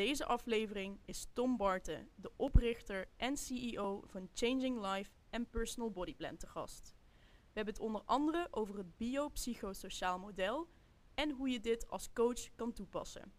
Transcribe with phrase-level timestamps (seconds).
[0.00, 6.14] deze aflevering is Tom Barten, de oprichter en CEO van Changing Life en Personal Body
[6.14, 6.94] Plan te gast.
[7.20, 10.68] We hebben het onder andere over het biopsychosociaal model
[11.14, 13.32] en hoe je dit als coach kan toepassen.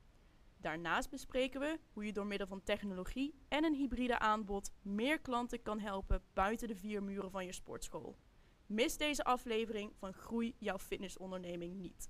[0.57, 5.61] Daarnaast bespreken we hoe je door middel van technologie en een hybride aanbod meer klanten
[5.61, 8.17] kan helpen buiten de vier muren van je sportschool.
[8.65, 12.09] Mis deze aflevering van Groei jouw fitnessonderneming niet.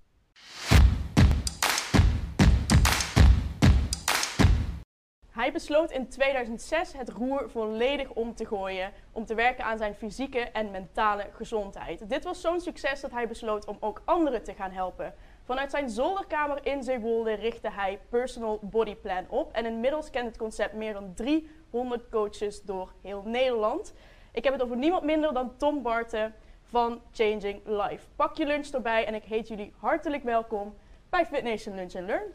[5.32, 9.96] Hij besloot in 2006 het roer volledig om te gooien om te werken aan zijn
[9.96, 12.10] fysieke en mentale gezondheid.
[12.10, 15.14] Dit was zo'n succes dat hij besloot om ook anderen te gaan helpen.
[15.44, 20.38] Vanuit zijn zolderkamer in Zeewolde richtte hij Personal Body Plan op en inmiddels kent het
[20.38, 23.94] concept meer dan 300 coaches door heel Nederland.
[24.32, 28.06] Ik heb het over niemand minder dan Tom Barten van Changing Life.
[28.16, 30.76] Pak je lunch erbij en ik heet jullie hartelijk welkom
[31.10, 32.34] bij Fit Nation Lunch Learn.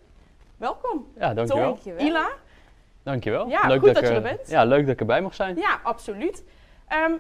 [0.57, 1.13] Welkom.
[1.19, 1.79] Ja, dankjewel.
[1.79, 2.29] Tom, Ila.
[3.07, 3.49] Dankjewel.
[3.49, 4.49] Ja, goed dat, je er bent.
[4.49, 5.57] Ja, leuk dat ik erbij mag zijn.
[5.57, 6.45] Ja, absoluut.
[6.89, 7.13] Ehm,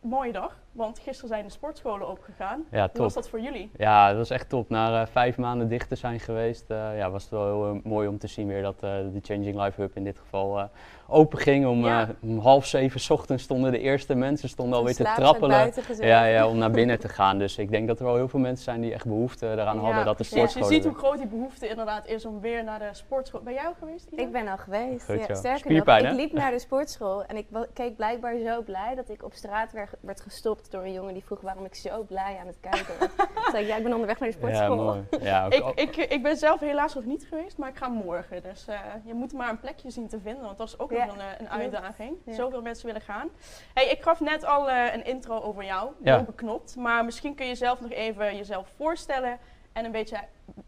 [0.00, 2.64] mooie dag, want gisteren zijn de sportscholen opgegaan.
[2.70, 2.92] Ja, top.
[2.92, 3.70] Hoe was dat voor jullie?
[3.76, 4.68] Ja, dat was echt top.
[4.68, 7.82] Na uh, vijf maanden dicht te zijn geweest, uh, ja, was het wel heel uh,
[7.84, 10.70] mooi om te zien weer dat de Changing Life Hub in dit geval
[11.10, 11.66] open ging.
[11.66, 12.08] Om, Ja.
[12.22, 15.72] om half zeven 's ochtends stonden de eerste mensen stonden alweer te trappelen.
[16.00, 17.38] Ja, ja, om naar binnen te gaan.
[17.38, 20.04] Dus ik denk dat er wel heel veel mensen zijn die echt behoefte eraan hadden
[20.04, 20.32] dat de precies.
[20.32, 20.74] Je sportscholen...
[20.74, 23.40] ziet hoe groot die behoefte inderdaad is om weer naar de sportschool.
[23.40, 24.08] Ben jij al geweest?
[24.10, 25.04] Ik ben al geweest.
[25.04, 26.18] Goed sterker Spierpijn, nog, hè?
[26.18, 29.72] ik liep naar de sportschool en ik keek blijkbaar zo blij dat ik op straat
[29.72, 32.94] werd, werd gestopt door een jongen die vroeg waarom ik zo blij aan het kijken
[32.98, 33.08] was.
[33.16, 34.84] Toen zei ik, ja, ik ben onderweg naar de Ja, sportschool.
[34.84, 35.02] mooi.
[35.20, 38.42] Ja, Ik, ik, ik ben zelf helaas nog niet geweest, maar ik ga morgen.
[38.42, 41.06] Dus eh, je moet maar een plekje zien te vinden, want dat is ook Ja,
[41.06, 41.52] nog een, eh, een klopt.
[41.62, 42.16] uitdaging.
[42.24, 42.32] Ja.
[42.32, 43.28] Zoveel mensen willen gaan.
[43.74, 46.14] Hey, ik gaf net al eh, een intro over jou, Ja.
[46.16, 46.76] heel beknopt.
[46.76, 49.38] Maar misschien kun je zelf nog even jezelf voorstellen
[49.72, 50.16] en een beetje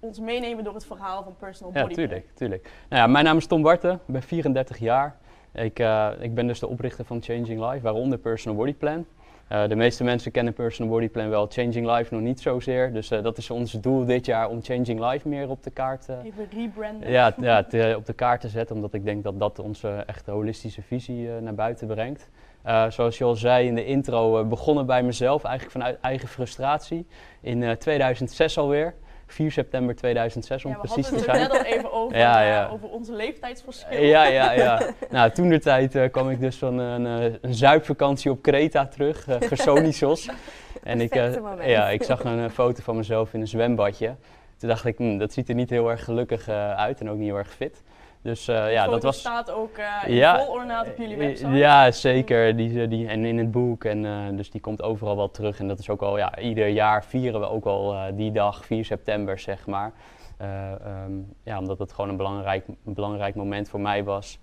[0.00, 2.06] ons meenemen door het verhaal van Personal Ja, Body Plan.
[2.06, 2.62] tuurlijk, tuurlijk.
[2.88, 5.16] Nou ja, mijn naam is Tom Barten, ik ben 34 jaar.
[5.52, 9.06] Ik, eh, ik ben dus de oprichter van Changing Life, waaronder Personal Body Plan.
[9.50, 12.92] Eh, de meeste mensen kennen Personal Body Plan wel, Changing Life nog niet zozeer.
[12.92, 16.04] Dus eh, dat is ons doel dit jaar om Changing Life meer op de kaart
[16.04, 17.10] te, Even rebranden.
[17.10, 20.30] ja, ja, te- op de kaart te zetten, omdat ik denk dat dat onze echte
[20.30, 22.28] holistische visie eh, naar buiten brengt.
[22.62, 26.28] Eh, zoals je al zei in de intro, eh, begonnen bij mezelf, eigenlijk vanuit eigen
[26.28, 27.06] frustratie.
[27.40, 28.94] In eh, 2006 alweer,
[29.32, 31.62] 4 september 2006 om Ja, we precies hadden te het er zijn.
[31.62, 32.68] net al even over, Ja, eh, ja.
[32.68, 34.02] over onze leeftijdsverschil.
[34.02, 34.80] Ja, ja, ja.
[35.10, 38.86] Nou, toen de tijd eh, kwam ik dus van een, eh, een zuipvakantie op Kreta
[38.86, 40.28] terug, uh, Gersonisos.
[40.82, 44.14] En ik, eh, ja, ik zag een eh, foto van mezelf in een zwembadje.
[44.56, 47.16] Toen dacht ik, hm, dat ziet er niet heel erg gelukkig eh, uit en ook
[47.16, 47.82] niet heel erg fit.
[48.22, 49.18] Dus De ja, dat was...
[49.18, 51.50] staat ook eh, in Ja, vol ornaat op jullie eh, website.
[51.50, 52.56] Ja, zeker.
[52.56, 53.84] Die, die, en in het boek.
[53.84, 55.58] En, dus die komt overal wel terug.
[55.58, 58.84] En dat is ook al, ja, ieder jaar vieren we ook al die dag, 4
[58.84, 59.92] september, zeg maar.
[60.36, 64.38] Eh, ehm, ja, omdat het gewoon een belangrijk, een belangrijk moment voor mij was.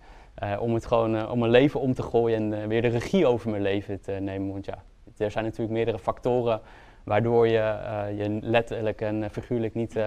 [0.60, 3.62] om het gewoon, om mijn leven om te gooien en weer de regie over mijn
[3.62, 4.52] leven te nemen.
[4.52, 4.84] Want ja,
[5.18, 6.62] er zijn natuurlijk meerdere factoren
[7.04, 7.76] waardoor je,
[8.18, 10.00] je letterlijk en figuurlijk niet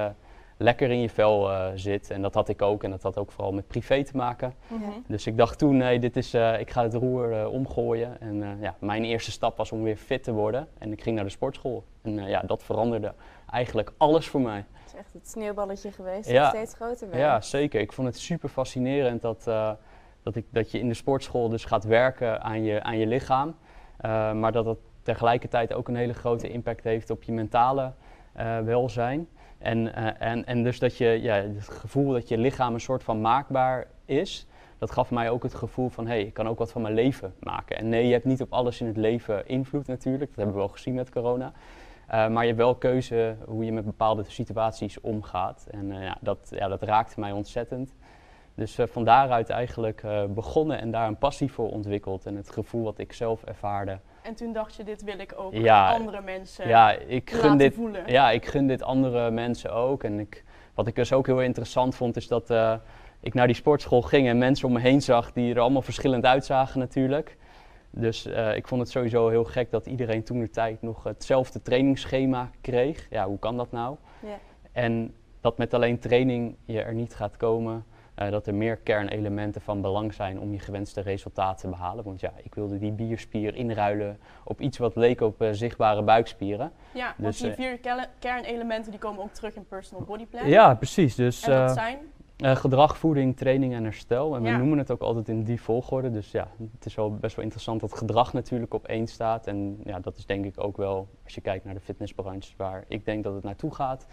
[0.63, 2.11] lekker in je vel eh, zit.
[2.11, 2.85] En dat had ik ook.
[2.85, 4.55] En dat had ook vooral met privé te maken.
[4.67, 4.83] Mhm.
[5.07, 8.21] Dus ik dacht toen, nee, dit is, eh, ik ga het roer eh, omgooien.
[8.21, 10.69] En eh, ja, mijn eerste stap was om weer fit te worden.
[10.79, 11.85] En ik ging naar de sportschool.
[12.03, 13.15] En eh, ja, dat veranderde
[13.51, 14.57] eigenlijk alles voor mij.
[14.73, 16.43] Het is echt het sneeuwballetje geweest Ja.
[16.43, 17.21] dat steeds groter werd.
[17.21, 17.81] Ja, zeker.
[17.81, 19.71] Ik vond het super fascinerend dat, eh,
[20.23, 23.55] dat, ik, dat je in de sportschool dus gaat werken aan je, aan je lichaam.
[23.97, 27.93] Eh, maar dat het tegelijkertijd ook een hele grote impact heeft op je mentale
[28.33, 29.29] eh, welzijn.
[29.61, 33.03] En, eh, en, en dus dat je, ja, het gevoel dat je lichaam een soort
[33.03, 34.47] van maakbaar is,
[34.79, 36.95] dat gaf mij ook het gevoel van, hé, hey, ik kan ook wat van mijn
[36.95, 37.77] leven maken.
[37.77, 40.61] En nee, je hebt niet op alles in het leven invloed natuurlijk, dat hebben we
[40.61, 41.53] wel gezien met corona.
[42.07, 45.67] Eh, maar je hebt wel keuze hoe je met bepaalde situaties omgaat.
[45.71, 47.95] En eh, ja, dat, ja, dat raakte mij ontzettend.
[48.55, 50.03] Dus van daaruit eigenlijk
[50.35, 52.27] begonnen en daar een passie voor ontwikkeld.
[52.27, 53.99] En het gevoel wat ik zelf ervaarde.
[54.23, 57.59] En toen dacht je, dit wil ik ook Ja, andere mensen ja, ik gun laten
[57.59, 58.03] dit, voelen.
[58.07, 60.05] ja, ik gun dit andere mensen ook.
[60.05, 60.45] En ik,
[60.75, 62.75] wat ik dus ook heel interessant vond, is dat eh,
[63.21, 66.25] ik naar die sportschool ging en mensen om me heen zag die er allemaal verschillend
[66.25, 67.37] uitzagen natuurlijk.
[67.91, 71.63] Dus eh, ik vond het sowieso heel gek dat iedereen toen de tijd nog hetzelfde
[71.63, 73.07] trainingsschema kreeg.
[73.11, 73.97] Ja, hoe kan dat nou?
[74.21, 74.39] Ja.
[74.73, 77.85] En dat met alleen training je er niet gaat komen.
[78.21, 82.05] Eh, dat er meer kernelementen van belang zijn om je gewenste resultaten te behalen.
[82.05, 86.73] Want ja, ik wilde die bierspier inruilen op iets wat leek op eh, zichtbare buikspieren.
[86.93, 90.49] Ja, want Dus, die eh, vier kernelementen die komen ook terug in Personal Body Plan.
[90.49, 91.15] Ja, precies.
[91.15, 91.99] Dus En dat zijn?
[92.37, 94.37] gedrag, voeding, training en herstel.
[94.37, 96.11] En we noemen het ook altijd in die volgorde.
[96.11, 99.47] Dus ja, het is wel best wel interessant dat gedrag natuurlijk op één staat.
[99.47, 102.85] En ja, dat is denk ik ook wel, als je kijkt naar de fitnessbranche, waar
[102.89, 104.07] ik denk dat het naartoe gaat.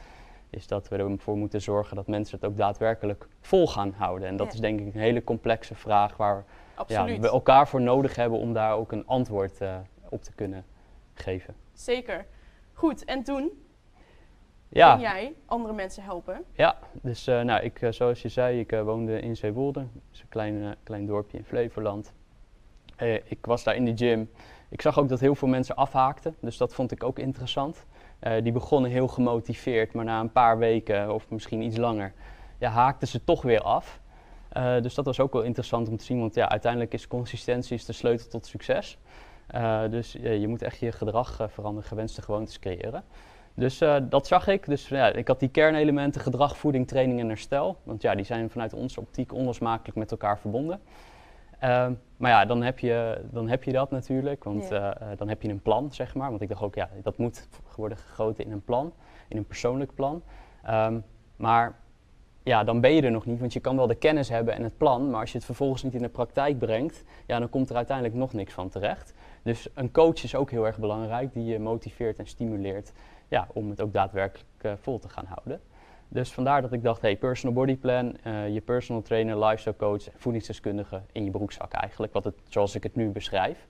[0.49, 4.27] Is dat we ervoor moeten zorgen dat mensen het ook daadwerkelijk vol gaan houden.
[4.27, 4.53] En dat Ja.
[4.53, 6.45] is denk ik een hele complexe vraag waar
[6.87, 9.77] ja, we elkaar voor nodig hebben om daar ook een antwoord eh,
[10.09, 10.65] op te kunnen
[11.13, 11.55] geven.
[11.73, 12.25] Zeker.
[12.73, 13.51] Goed, en toen
[14.69, 16.43] Ja, ging jij andere mensen helpen.
[16.51, 19.79] Ja, dus eh, nou, ik, eh, zoals je zei, ik woonde in Zeewolde.
[19.79, 22.13] Dat is een klein, klein dorpje in Flevoland.
[23.23, 24.29] Ik was daar in de gym.
[24.69, 27.85] Ik zag ook dat heel veel mensen afhaakten, dus dat vond ik ook interessant.
[28.19, 32.13] Eh, die begonnen heel gemotiveerd, maar na een paar weken of misschien iets langer,
[32.57, 33.99] ja, haakten ze toch weer af.
[34.49, 37.75] Eh, dus dat was ook wel interessant om te zien, want ja, uiteindelijk is consistentie
[37.75, 38.97] is de sleutel tot succes.
[39.47, 43.03] Eh, dus je moet echt je gedrag veranderen, gewenste gewoontes creëren.
[43.53, 43.77] Dus
[44.09, 44.65] dat zag ik.
[44.65, 47.77] Dus ja, ik had die kernelementen gedrag, voeding, training en herstel.
[47.83, 50.79] Want ja, die zijn vanuit onze optiek onlosmakelijk met elkaar verbonden.
[51.59, 54.43] Ehm, maar ja, dan heb, je, dan heb je dat natuurlijk.
[54.43, 54.95] Want Ja.
[54.95, 56.29] eh, eh, dan heb je een plan, zeg maar.
[56.29, 58.93] Want ik dacht ook, ja, dat moet worden gegoten in een plan.
[59.27, 60.23] In een persoonlijk plan.
[60.63, 60.99] Ehm,
[61.35, 61.75] maar
[62.43, 63.39] ja, dan ben je er nog niet.
[63.39, 65.09] Want je kan wel de kennis hebben en het plan.
[65.09, 68.15] Maar als je het vervolgens niet in de praktijk brengt, ja, dan komt er uiteindelijk
[68.17, 69.13] nog niks van terecht.
[69.43, 71.33] Dus een coach is ook heel erg belangrijk.
[71.33, 72.93] Die je motiveert en stimuleert
[73.27, 75.61] ja, om het ook daadwerkelijk eh, vol te gaan houden.
[76.09, 80.03] Dus vandaar dat ik dacht, hey, personal body plan, eh, je personal trainer, lifestyle coach,
[80.15, 83.67] voedingsdeskundige in je broekzak eigenlijk, wat het, zoals ik het nu beschrijf.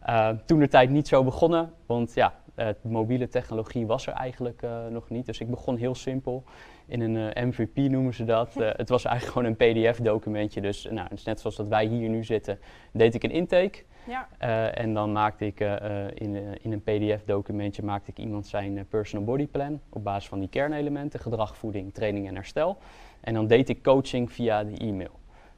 [0.00, 2.34] Eh, toen de tijd niet zo begonnen, want ja,
[2.80, 5.26] mobiele technologie was er eigenlijk eh, nog niet.
[5.26, 6.44] Dus ik begon heel simpel
[6.86, 8.54] in een MVP noemen ze dat.
[8.54, 10.60] Het was eigenlijk gewoon een PDF-documentje.
[10.60, 12.58] Dus nou, net zoals dat wij hier nu zitten,
[12.92, 13.82] deed ik een intake.
[14.06, 18.46] Ja, Eh, en dan maakte ik eh, eh, in, in een PDF-documentje maakte ik iemand
[18.46, 22.76] zijn personal body plan op basis van die kernelementen, gedrag, voeding, training en herstel.
[23.20, 25.10] En dan deed ik coaching via de e-mail.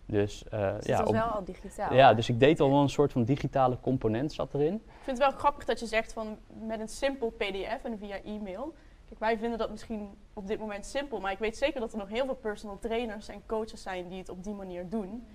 [0.09, 1.95] Dus, Dus ja, het was op- wel al digitaal.
[1.95, 4.75] ja, dus ik deed al wel een soort van digitale component zat erin.
[4.75, 8.21] ik vind het wel grappig dat je zegt van met een simpel PDF en via
[8.25, 8.75] e-mail.
[9.09, 11.99] Kijk, wij vinden dat misschien op dit moment simpel, maar ik weet zeker dat er
[11.99, 15.27] nog heel veel personal trainers en coaches zijn die het op die manier doen.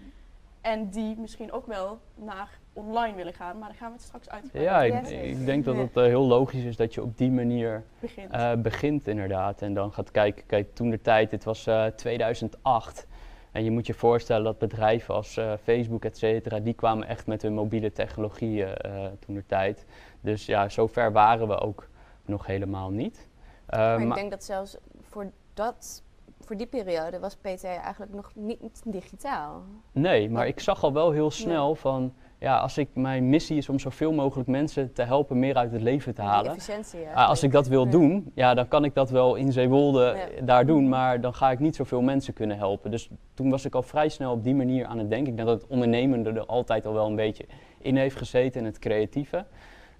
[0.61, 4.29] En die misschien ook wel naar online willen gaan, maar daar gaan we het straks
[4.29, 7.31] uitgebreid Ja, ik, ik denk dat het eh, heel logisch is dat je op die
[7.31, 8.31] manier begint.
[8.31, 9.61] eh, begint inderdaad.
[9.61, 13.07] En dan gaat kijken, kijk toen de tijd, dit was eh, 2008.
[13.51, 17.27] En je moet je voorstellen dat bedrijven als eh, Facebook, et cetera, die kwamen echt
[17.27, 19.85] met hun mobiele technologieën eh toen de tijd.
[20.21, 21.87] Dus ja, zover waren we ook
[22.25, 23.27] nog helemaal niet.
[23.65, 26.03] Eh, Maar ik maar- denk dat zelfs voor, dat,
[26.51, 29.63] voor die periode was PT eigenlijk nog niet digitaal.
[29.91, 33.69] Nee, maar ik zag al wel heel snel van, ja, als ik, mijn missie is
[33.69, 36.51] om zoveel mogelijk mensen te helpen meer uit het leven te halen.
[36.51, 37.07] efficiëntie.
[37.13, 37.91] Ah, als ik dat wil Ja.
[37.91, 40.45] doen, ja, dan kan ik dat wel in Zeewolde Ja.
[40.45, 42.91] daar doen, maar dan ga ik niet zoveel mensen kunnen helpen.
[42.91, 45.29] Dus toen was ik al vrij snel op die manier aan het denken.
[45.31, 47.45] Ik denk dat het ondernemende er altijd al wel een beetje
[47.77, 49.45] in heeft gezeten, en het creatieve.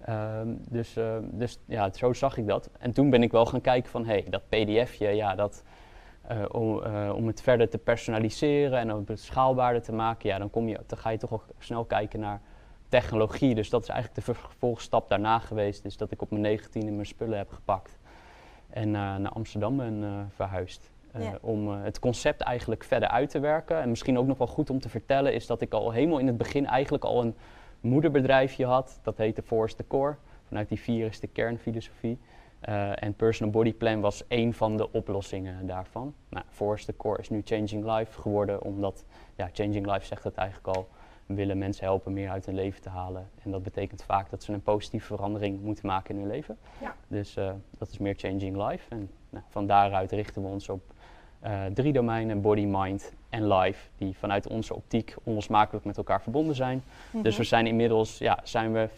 [0.04, 2.70] Ehm, dus, eh, dus ja, zo zag ik dat.
[2.78, 5.62] En toen ben ik wel gaan kijken van, hé, hey, dat pdfje, ja, dat,
[6.22, 10.38] eh, om, eh, om het verder te personaliseren en om het schaalbaarder te maken, ja,
[10.38, 12.40] dan, kom je, dan ga je toch ook snel kijken naar
[12.88, 13.54] technologie.
[13.54, 15.82] Dus dat is eigenlijk de vervolgstap daarna geweest.
[15.82, 17.98] Dus dat ik op mijn 19e mijn spullen heb gepakt
[18.70, 20.90] en eh, naar Amsterdam ben verhuisd.
[21.18, 21.38] Ja.
[21.40, 23.80] Om het concept eigenlijk verder uit te werken.
[23.80, 26.26] En misschien ook nog wel goed om te vertellen is dat ik al helemaal in
[26.26, 27.34] het begin eigenlijk al een
[27.80, 29.00] moederbedrijfje had.
[29.02, 30.16] Dat heette Force the Core.
[30.48, 32.18] Vanuit die vier is de kernfilosofie.
[32.62, 36.14] Eh, en Personal Body Plan was één van de oplossingen daarvan.
[36.28, 39.04] Nou, Force the Core is nu Changing Life geworden, omdat
[39.36, 40.88] ja, Changing Life zegt het eigenlijk al.
[41.26, 43.28] We willen mensen helpen meer uit hun leven te halen.
[43.42, 46.58] En dat betekent vaak dat ze een positieve verandering moeten maken in hun leven.
[46.80, 46.94] Ja.
[47.08, 48.84] Dus eh, dat is meer Changing Life.
[48.88, 50.82] En nou, van daaruit richten we ons op
[51.40, 56.54] eh, drie domeinen, body, mind en life, die vanuit onze optiek onlosmakelijk met elkaar verbonden
[56.54, 56.82] zijn.
[57.22, 58.88] Dus we zijn inmiddels ja, zijn we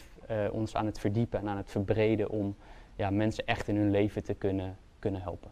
[0.53, 2.57] ons aan het verdiepen en aan het verbreden om
[2.97, 5.51] ja, mensen echt in hun leven te kunnen, kunnen helpen.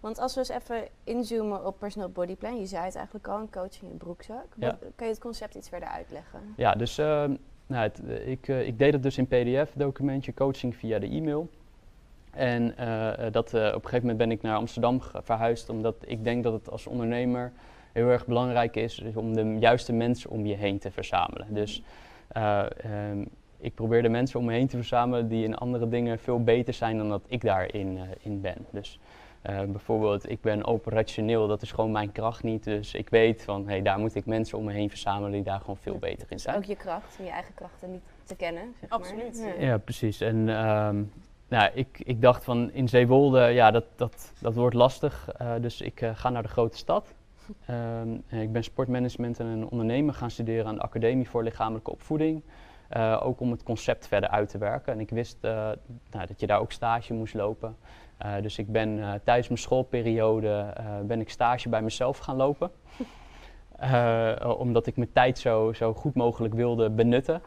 [0.00, 3.38] Want als we eens even inzoomen op personal body plan, je zei het eigenlijk al,
[3.38, 4.46] een coach in broekzak.
[4.56, 4.78] Ja.
[4.94, 6.40] Kan je het concept iets verder uitleggen?
[6.56, 7.34] Ja, dus ehm,
[7.66, 11.48] nou, het, eh, ik, eh, ik deed het dus in PDF-documentje, coaching via de e-mail.
[12.30, 16.44] En eh, dat, op een gegeven moment ben ik naar Amsterdam verhuisd, omdat ik denk
[16.44, 17.52] dat het als ondernemer
[17.92, 21.54] heel erg belangrijk is is om de juiste mensen om je heen te verzamelen.
[21.54, 21.82] Dus
[22.28, 23.24] eh, ehm,
[23.60, 26.74] ik probeer de mensen om me heen te verzamelen die in andere dingen veel beter
[26.74, 28.66] zijn dan dat ik daarin eh, in ben.
[28.70, 28.98] Dus
[29.42, 32.64] eh, bijvoorbeeld, ik ben operationeel, dat is gewoon mijn kracht niet.
[32.64, 35.60] Dus ik weet van, hé, daar moet ik mensen om me heen verzamelen die daar
[35.60, 36.56] gewoon veel beter in zijn.
[36.56, 38.74] ook je kracht je eigen krachten niet te kennen.
[38.80, 39.40] Zeg Absoluut.
[39.40, 39.60] Maar.
[39.60, 39.66] Ja.
[39.66, 40.20] Ja, precies.
[40.20, 41.02] En ehm,
[41.48, 45.28] nou, ik, ik dacht van in Zeewolde, ja, dat, dat, dat wordt lastig.
[45.36, 47.14] eh, dus ik eh, ga naar de grote stad.
[47.66, 52.42] Ehm, ik ben sportmanagement en een ondernemer gaan studeren aan de Academie voor Lichamelijke Opvoeding.
[52.90, 54.92] Eh, ook om het concept verder uit te werken.
[54.92, 55.52] En ik wist eh,
[56.10, 57.76] nou, dat je daar ook stage moest lopen.
[58.18, 62.70] Eh, dus ik ben tijdens mijn schoolperiode ben ik stage bij mezelf gaan lopen.
[64.58, 67.42] Omdat ik mijn tijd zo, zo goed mogelijk wilde benutten.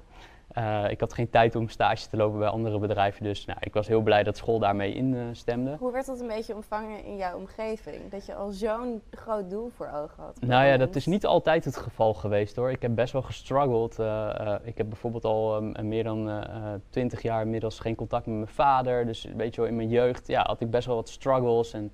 [0.53, 3.73] Eh, ik had geen tijd om stage te lopen bij andere bedrijven, dus nou, ik
[3.73, 5.75] was heel blij dat school daarmee instemde.
[5.79, 8.09] Hoe werd dat een beetje ontvangen in jouw omgeving?
[8.09, 10.41] Dat je al zo'n groot doel voor ogen had?
[10.41, 12.71] Nou ja, dat is niet altijd het geval geweest hoor.
[12.71, 13.99] Ik heb best wel gestruggeld.
[13.99, 16.45] Eh, eh, ik heb bijvoorbeeld al ehm, meer dan
[16.89, 19.05] twintig jaar inmiddels geen contact met mijn vader.
[19.05, 21.73] Dus weet je wel, in mijn jeugd ja, had ik best wel wat struggles.
[21.73, 21.91] En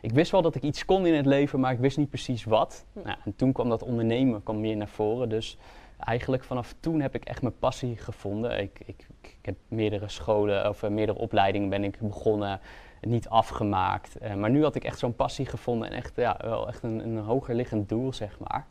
[0.00, 2.44] ik wist wel dat ik iets kon in het leven, maar ik wist niet precies
[2.44, 2.84] wat.
[2.92, 3.00] Hm.
[3.04, 5.28] Nou, en toen kwam dat ondernemen kwam meer naar voren.
[5.28, 5.58] Dus
[5.98, 8.60] eigenlijk vanaf toen heb ik echt mijn passie gevonden.
[8.60, 12.60] Ik, ik, ik heb meerdere scholen of eh, meerdere opleidingen ben ik begonnen,
[13.00, 14.18] niet afgemaakt.
[14.18, 16.98] Eh, maar nu had ik echt zo'n passie gevonden en echt, ja, wel echt een,
[16.98, 18.66] een hoger liggend doel, zeg maar.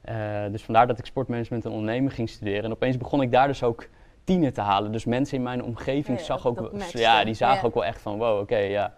[0.00, 2.64] Eh, dus vandaar dat ik sportmanagement en ondernemen ging studeren.
[2.64, 3.88] En opeens begon ik daar dus ook
[4.24, 4.92] tienen te halen.
[4.92, 7.66] Dus mensen in mijn omgeving Ja, zag dat- ook, dat ja, die zagen Ja.
[7.66, 8.94] ook wel echt van, wow, oké, ja.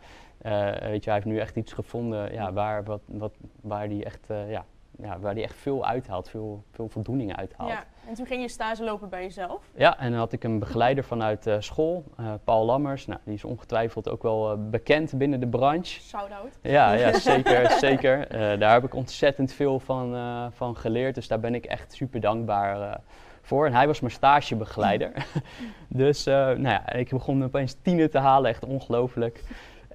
[0.80, 4.26] Weet je, hij heeft nu echt iets gevonden ja, waar, wat, wat, waar die echt,
[4.48, 4.64] ja,
[4.98, 7.70] ja, waar die echt veel uithaalt, veel, veel voldoening uithaalt.
[7.70, 7.84] Ja.
[8.08, 9.62] En toen ging je stage lopen bij jezelf.
[9.74, 13.06] Ja, en dan had ik een begeleider vanuit eh, school, eh, Paul Lammers.
[13.06, 16.00] Nou, die is ongetwijfeld ook wel eh, bekend binnen de branche.
[16.00, 16.58] Shout-out.
[16.62, 18.28] Ja, ja zeker, zeker.
[18.58, 20.16] Daar heb ik ontzettend veel van,
[20.52, 23.00] van geleerd, dus daar ben ik echt super dankbaar
[23.42, 23.66] voor.
[23.66, 25.12] En hij was mijn stagebegeleider.
[25.88, 29.44] dus nou ja, ik begon opeens tienen te halen, echt ongelooflijk.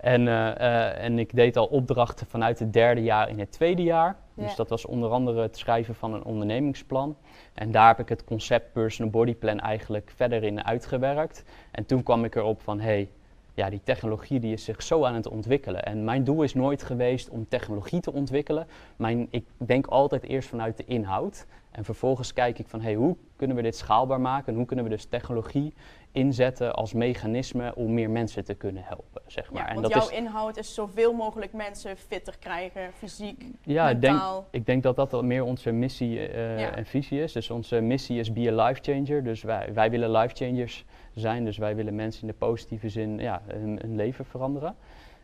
[0.07, 3.83] En, eh, eh, en ik deed al opdrachten vanuit het derde jaar in het tweede
[3.83, 4.15] jaar.
[4.33, 7.17] Dus dat was onder andere het schrijven van een ondernemingsplan.
[7.53, 11.43] En daar heb ik het concept Personal Body Plan eigenlijk verder in uitgewerkt.
[11.71, 13.09] En toen kwam ik erop van, hé, hey,
[13.53, 15.83] ja, die technologie die is zich zo aan het ontwikkelen.
[15.83, 18.67] En mijn doel is nooit geweest om technologie te ontwikkelen.
[18.95, 21.45] Mijn, ik denk altijd eerst vanuit de inhoud.
[21.77, 24.47] En vervolgens kijk ik van, hey, hoe kunnen we dit schaalbaar maken?
[24.47, 25.73] En hoe kunnen we dus technologie
[26.11, 29.61] inzetten als mechanisme om meer mensen te kunnen helpen, zeg maar.
[29.61, 33.89] Ja, en want dat jouw is, inhoud is zoveel mogelijk mensen fitter krijgen, fysiek, ja,
[33.89, 34.47] ik denk, mentaal.
[34.51, 36.75] ik denk dat dat wel meer onze missie eh, Ja.
[36.75, 37.31] en visie is.
[37.31, 39.23] Dus onze missie is be a life changer.
[39.23, 41.45] Dus wij, wij willen life changers zijn.
[41.45, 44.75] Dus wij willen mensen in de positieve zin ja, hun, hun leven veranderen.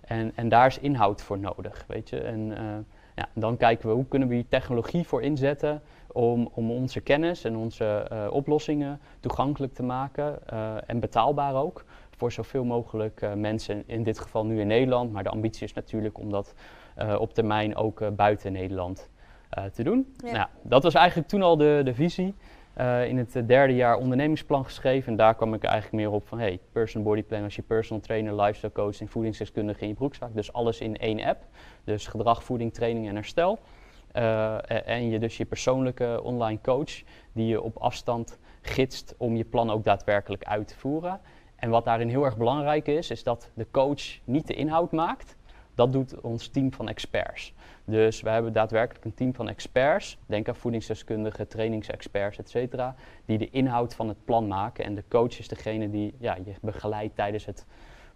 [0.02, 2.20] En, en daar is inhoud voor nodig, weet je.
[2.20, 2.64] En eh,
[3.16, 5.82] ja, dan kijken we hoe kunnen we hier technologie voor inzetten
[6.14, 11.86] om, om onze kennis en onze eh, oplossingen toegankelijk te maken eh, en betaalbaar ook
[12.18, 15.12] voor zoveel mogelijk eh, mensen, in dit geval nu in Nederland.
[15.12, 16.54] Maar de ambitie is natuurlijk om dat
[17.18, 19.10] op termijn ook buiten Nederland
[19.74, 20.14] te doen.
[20.26, 20.32] Ja.
[20.32, 22.36] Nou, dat was eigenlijk toen al de, de visie.
[23.08, 25.12] In het derde jaar ondernemingsplan geschreven.
[25.12, 28.02] En daar kwam ik eigenlijk meer op van, hey, personal body plan als je personal
[28.02, 30.34] trainer, lifestyle coach en voedingsdeskundige in je broekzak.
[30.34, 31.46] Dus alles in één app.
[31.84, 33.60] Dus gedrag, voeding, training en herstel.
[34.14, 37.02] Eh, e- en je dus je persoonlijke online coach
[37.32, 41.20] die je op afstand gidst om je plan ook daadwerkelijk uit te voeren.
[41.56, 45.36] En wat daarin heel erg belangrijk is, is dat de coach niet de inhoud maakt.
[45.76, 47.54] Dat doet ons team van experts.
[47.86, 53.38] Dus we hebben daadwerkelijk een team van experts, denk aan voedingsdeskundigen, trainingsexperts, et cetera, die
[53.38, 54.86] de inhoud van het plan maken.
[54.86, 57.66] En de coach is degene die ja, je begeleidt tijdens het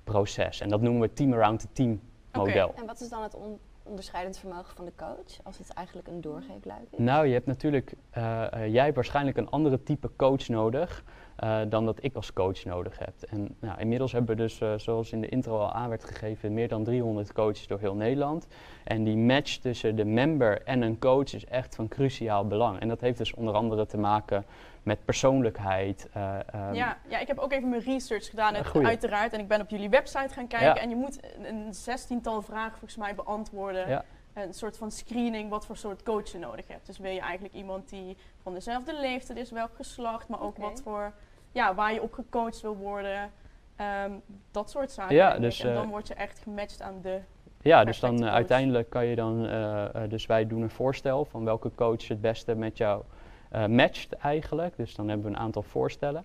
[0.04, 0.62] proces.
[0.62, 2.02] En dat noemen we team around the team
[2.32, 2.74] model.
[2.76, 6.22] En wat is dan het on- onderscheidend vermogen van de coach, als het eigenlijk een
[6.22, 7.00] doorgeefluik is?
[7.00, 11.04] Nou, je hebt natuurlijk, eh, eh, jij hebt waarschijnlijk een andere type coach nodig
[11.38, 13.14] eh, dan dat ik als coach nodig heb.
[13.30, 16.54] En nou, inmiddels hebben we dus, eh, zoals in de intro al aan werd gegeven,
[16.54, 18.48] meer dan 300 coaches door heel Nederland.
[18.84, 22.80] En die match tussen de member en een coach is echt van cruciaal belang.
[22.80, 24.46] En dat heeft dus onder andere te maken
[24.84, 26.10] met persoonlijkheid.
[26.14, 28.88] eh, ehm, ja, ja, ik heb ook even mijn research gedaan, goeie.
[28.88, 29.34] uiteraard.
[29.34, 30.68] En ik ben op jullie website gaan kijken.
[30.68, 30.78] Ja.
[30.82, 33.90] En je moet een, een zestiental vragen volgens mij beantwoorden.
[33.90, 34.04] Ja.
[34.46, 36.86] Een soort van screening wat voor soort coach je nodig hebt.
[36.86, 40.82] Dus wil je eigenlijk iemand die van dezelfde leeftijd is, welk geslacht, maar ook wat
[40.84, 41.14] voor,
[41.52, 43.32] ja, waar je op gecoacht wil worden.
[43.76, 44.12] Ehm,
[44.52, 45.16] dat soort zaken.
[45.16, 47.20] Ja, dus, en dan eh, word je echt gematcht aan de.
[47.62, 48.32] Ja, dus dan eh, coach.
[48.32, 52.56] uiteindelijk kan je dan, eh, dus wij doen een voorstel van welke coach het beste
[52.56, 53.04] met jou
[53.68, 54.78] matcht eigenlijk.
[54.78, 56.24] Dus dan hebben we een aantal voorstellen.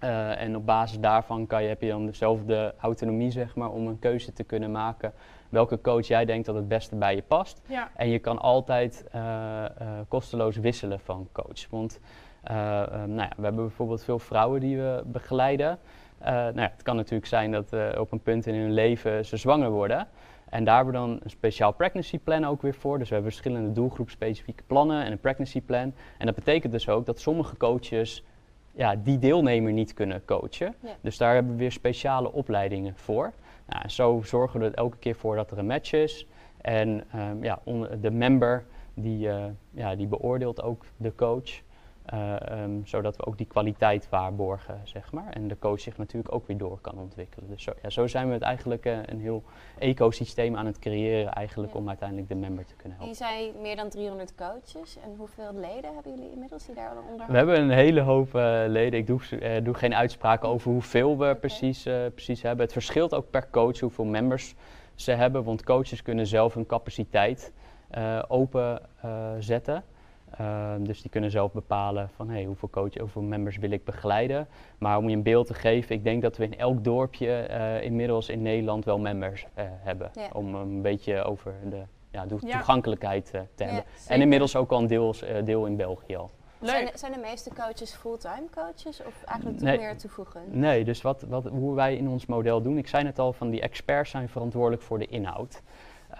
[0.00, 3.86] Eh, en op basis daarvan kan je, heb je dan dezelfde autonomie zeg maar, om
[3.86, 5.12] een keuze te kunnen maken
[5.48, 7.62] welke coach jij denkt dat het beste bij je past.
[7.66, 9.70] Ja, En je kan altijd eh, eh,
[10.08, 11.68] kosteloos wisselen van coach.
[11.70, 12.00] Want
[12.42, 15.78] nou ja, we hebben bijvoorbeeld veel vrouwen die we begeleiden.
[16.24, 19.70] Nou ja, het kan natuurlijk zijn dat op een punt in hun leven ze zwanger
[19.70, 20.08] worden.
[20.50, 22.98] En daar hebben we dan een speciaal pregnancy plan ook weer voor.
[22.98, 25.94] Dus we hebben verschillende doelgroepspecifieke plannen en een pregnancy plan.
[26.18, 28.24] En dat betekent dus ook dat sommige coaches
[28.72, 30.74] ja, die deelnemer niet kunnen coachen.
[30.82, 30.96] Ja.
[31.00, 33.32] Dus daar hebben we weer speciale opleidingen voor.
[33.66, 36.26] Nou, zo zorgen we er elke keer voor dat er een match is.
[36.60, 37.60] En ehm, ja,
[38.00, 41.62] de member die, eh, ja, die beoordeelt ook de coach.
[42.10, 45.28] Eh, ehm, zodat we ook die kwaliteit waarborgen, zeg maar.
[45.30, 47.48] En de coach zich natuurlijk ook weer door kan ontwikkelen.
[47.48, 49.42] Dus zo, ja, zo zijn we het eigenlijk eh, een heel
[49.78, 51.78] ecosysteem aan het creëren eigenlijk Ja.
[51.78, 53.50] om uiteindelijk de member te kunnen En je helpen.
[53.52, 54.96] zei meer dan 300 coaches.
[55.04, 58.98] En hoeveel leden hebben jullie inmiddels die daaronder We hebben een hele hoop eh, leden.
[58.98, 59.20] Ik doe,
[59.62, 61.82] doe geen uitspraken over hoeveel we precies,
[62.14, 62.64] precies hebben.
[62.64, 64.54] Het verschilt ook per coach hoeveel members
[64.94, 65.44] ze hebben.
[65.44, 67.52] Want coaches kunnen zelf hun capaciteit
[67.90, 69.84] eh, open eh, zetten.
[70.38, 74.48] Ehm, dus die kunnen zelf bepalen van hey, hoeveel, coach, hoeveel members wil ik begeleiden.
[74.78, 77.82] Maar om je een beeld te geven, ik denk dat we in elk dorpje eh,
[77.82, 80.10] inmiddels in Nederland wel members eh, hebben.
[80.14, 80.28] Ja.
[80.32, 83.84] Om een beetje over de, ja, de toegankelijkheid eh, te hebben.
[84.08, 86.30] En inmiddels ook al een deels, eh, deel in België al.
[86.62, 89.78] Zijn de, zijn de meeste coaches fulltime coaches of eigenlijk Nee.
[89.78, 90.42] meer toevoegen?
[90.46, 93.50] Nee, dus wat, wat, hoe wij in ons model doen, ik zei het al, van
[93.50, 95.62] die experts zijn verantwoordelijk voor de inhoud.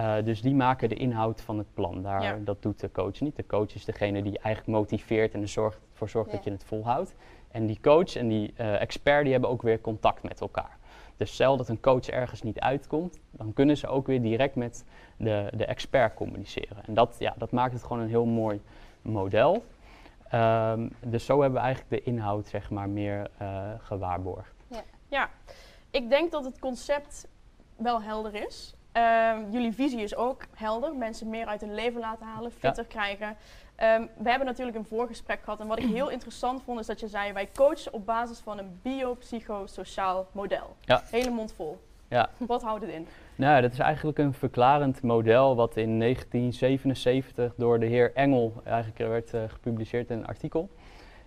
[0.01, 2.03] Eh, dus die maken de inhoud van het plan.
[2.03, 2.39] Daar, Ja.
[2.45, 3.37] Dat doet de coach niet.
[3.37, 6.51] De coach is degene die eigenlijk motiveert en er zorgt, voor zorgt dat Ja.
[6.51, 7.15] je het volhoudt.
[7.51, 10.79] En die coach en die eh, expert die hebben ook weer contact met elkaar.
[11.17, 14.85] Dus stel dat een coach ergens niet uitkomt, dan kunnen ze ook weer direct met
[15.17, 16.85] de, de expert communiceren.
[16.87, 18.61] En dat, ja, dat maakt het gewoon een heel mooi
[19.03, 19.65] model.
[20.29, 24.55] Ehm, dus zo hebben we eigenlijk de inhoud zeg maar, meer eh, gewaarborgd.
[25.09, 25.31] Ja,
[25.91, 27.29] ik denk dat het concept
[27.77, 28.75] wel helder is.
[28.93, 30.97] Ehm, jullie visie is ook helder.
[30.97, 33.37] Mensen meer uit hun leven laten halen, fitter krijgen.
[33.77, 35.61] Ehm, we hebben natuurlijk een voorgesprek gehad.
[35.61, 38.59] En wat ik heel interessant vond, is dat je zei: wij coachen op basis van
[38.59, 40.77] een biopsychosociaal model.
[40.81, 41.03] Ja.
[41.11, 41.79] Hele mond vol.
[42.09, 42.31] Ja.
[42.37, 43.07] Wat houdt het in?
[43.37, 48.99] Nou, dat is eigenlijk een verklarend model wat in 1977 door de heer Engel eigenlijk
[48.99, 50.69] werd eh, gepubliceerd in een artikel.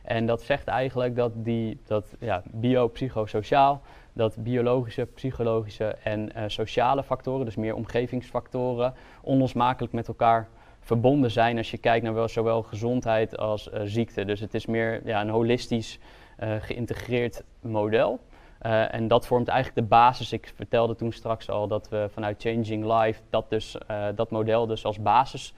[0.02, 3.82] En dat zegt eigenlijk dat die dat, ja, biopsychosociaal,
[4.14, 10.48] dat biologische, psychologische en eh, sociale factoren, dus meer omgevingsfactoren, onlosmakelijk met elkaar
[10.80, 14.26] verbonden zijn als je kijkt naar wel, zowel gezondheid als eh, ziekte.
[14.26, 16.00] Dus het is meer ja, een holistisch
[16.38, 18.20] eh, geïntegreerd model.
[18.90, 20.34] En dat vormt eigenlijk de basis.
[20.34, 23.78] Ik vertelde toen straks al dat we vanuit Changing Life dat, dus,
[24.16, 25.54] dat model dus als basis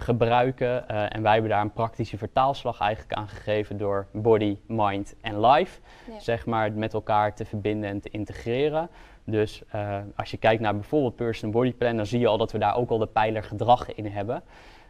[0.00, 0.88] gebruiken.
[0.88, 5.40] Eh, en wij hebben daar een praktische vertaalslag eigenlijk aan gegeven door body, mind en
[5.46, 5.80] life.
[6.06, 6.20] Ja.
[6.20, 8.88] Zeg maar met elkaar te verbinden en te integreren.
[9.24, 12.52] Dus eh, als je kijkt naar bijvoorbeeld Person Body Plan, dan zie je al dat
[12.52, 14.42] we daar ook al de pijler gedrag in hebben.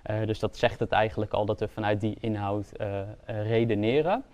[0.02, 2.72] Eh, dus dat zegt het eigenlijk al dat we vanuit die inhoud
[3.26, 4.24] redeneren.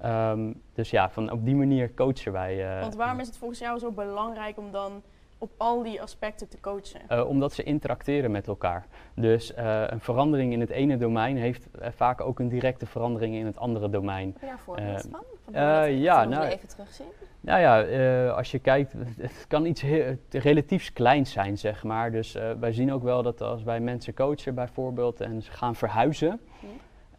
[0.00, 2.80] Ehm, dus ja, van, op die manier coachen wij.
[2.80, 5.02] Want waarom is het volgens jou zo belangrijk om dan
[5.38, 7.00] op al die aspecten te coachen?
[7.08, 8.86] Eh, omdat ze interacteren met elkaar.
[9.14, 13.34] Dus eh, een verandering in het ene domein heeft eh, vaak ook een directe verandering
[13.34, 14.28] in het andere domein.
[14.32, 15.92] Heb je daar voorbeeld Eh, van?
[15.98, 17.06] Ja, nou- leven terugzien?
[17.40, 22.10] Nou ja, eh, als je kijkt, het kan iets heel, relatief kleins zijn, zeg maar.
[22.12, 25.74] Dus eh, wij zien ook wel dat als wij mensen coachen bijvoorbeeld en ze gaan
[25.74, 26.40] verhuizen,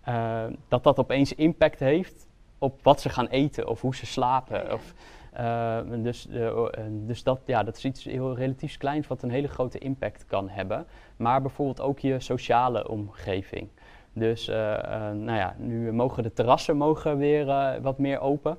[0.04, 0.52] Hm.
[0.68, 2.28] dat dat opeens impact heeft
[2.58, 4.64] op wat ze gaan eten of hoe ze slapen.
[4.66, 4.74] Ja.
[4.74, 4.94] Of,
[5.38, 9.48] eh, dus eh, dus dat, ja, dat is iets heel relatief kleins wat een hele
[9.48, 10.86] grote impact kan hebben.
[11.18, 13.70] Maar bijvoorbeeld ook je sociale omgeving.
[14.14, 17.46] Dus eh, eh, nou ja, nu mogen de terrassen mogen weer
[17.82, 18.58] wat meer open.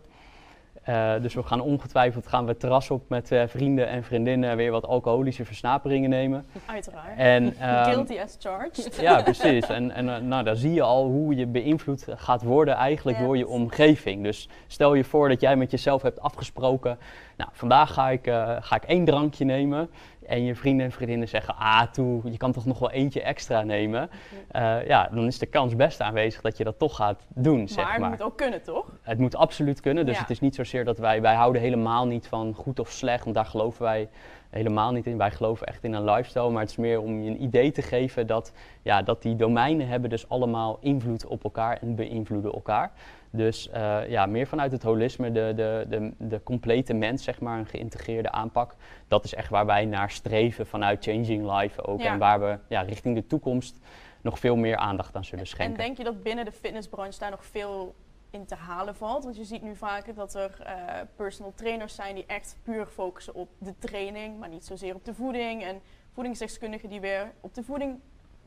[0.89, 4.57] Eh, dus we gaan ongetwijfeld gaan we het terras op met eh, vrienden en vriendinnen
[4.57, 6.47] weer wat alcoholische versnaperingen nemen.
[6.67, 7.17] Uiteraard.
[7.17, 8.99] En, ehm, Guilty as charged.
[9.01, 9.67] ja, precies.
[9.67, 13.37] En, en eh, nou, dan zie je al hoe je beïnvloed gaat worden eigenlijk door
[13.37, 14.23] je omgeving.
[14.23, 16.99] Dus stel je voor dat jij met jezelf hebt afgesproken,
[17.37, 18.25] nou, vandaag ga ik,
[18.61, 19.91] ga ik één drankje nemen.
[20.29, 23.63] En je vrienden en vriendinnen zeggen, ah toe, je kan toch nog wel eentje extra
[23.63, 24.11] nemen.
[24.49, 27.85] Eh, ja, dan is de kans best aanwezig dat je dat toch gaat doen, zeg
[27.85, 28.11] maar maar.
[28.11, 28.93] het moet ook kunnen, toch?
[29.03, 30.07] Het moet absoluut kunnen.
[30.07, 30.21] Dus Ja.
[30.21, 33.37] het is niet zozeer dat wij, wij houden helemaal niet van goed of slecht, want
[33.37, 34.09] daar geloven wij
[34.51, 35.17] helemaal niet in.
[35.19, 37.83] Wij geloven echt in een lifestyle, maar het is meer om je een idee te
[37.83, 42.93] geven dat, ja, dat die domeinen hebben dus allemaal invloed op elkaar en beïnvloeden elkaar.
[43.31, 47.59] Dus eh, ja, meer vanuit het holisme, de, de, de, de complete mens, zeg maar,
[47.59, 48.75] een geïntegreerde aanpak.
[49.09, 52.01] Dat is echt waar wij naar streven vanuit Changing Life ook.
[52.01, 52.13] Ja.
[52.13, 53.81] En waar we ja, richting de toekomst
[54.21, 55.79] nog veel meer aandacht aan zullen En schenken.
[55.79, 57.95] denk je dat binnen de fitnessbranche daar nog veel
[58.31, 59.25] in te halen valt?
[59.25, 60.75] Want je ziet nu vaker dat er eh,
[61.17, 65.15] personal trainers zijn die echt puur focussen op de training, maar niet zozeer op de
[65.15, 65.63] voeding.
[65.65, 65.81] En
[66.13, 68.01] voedingsdeskundigen die weer op de voeding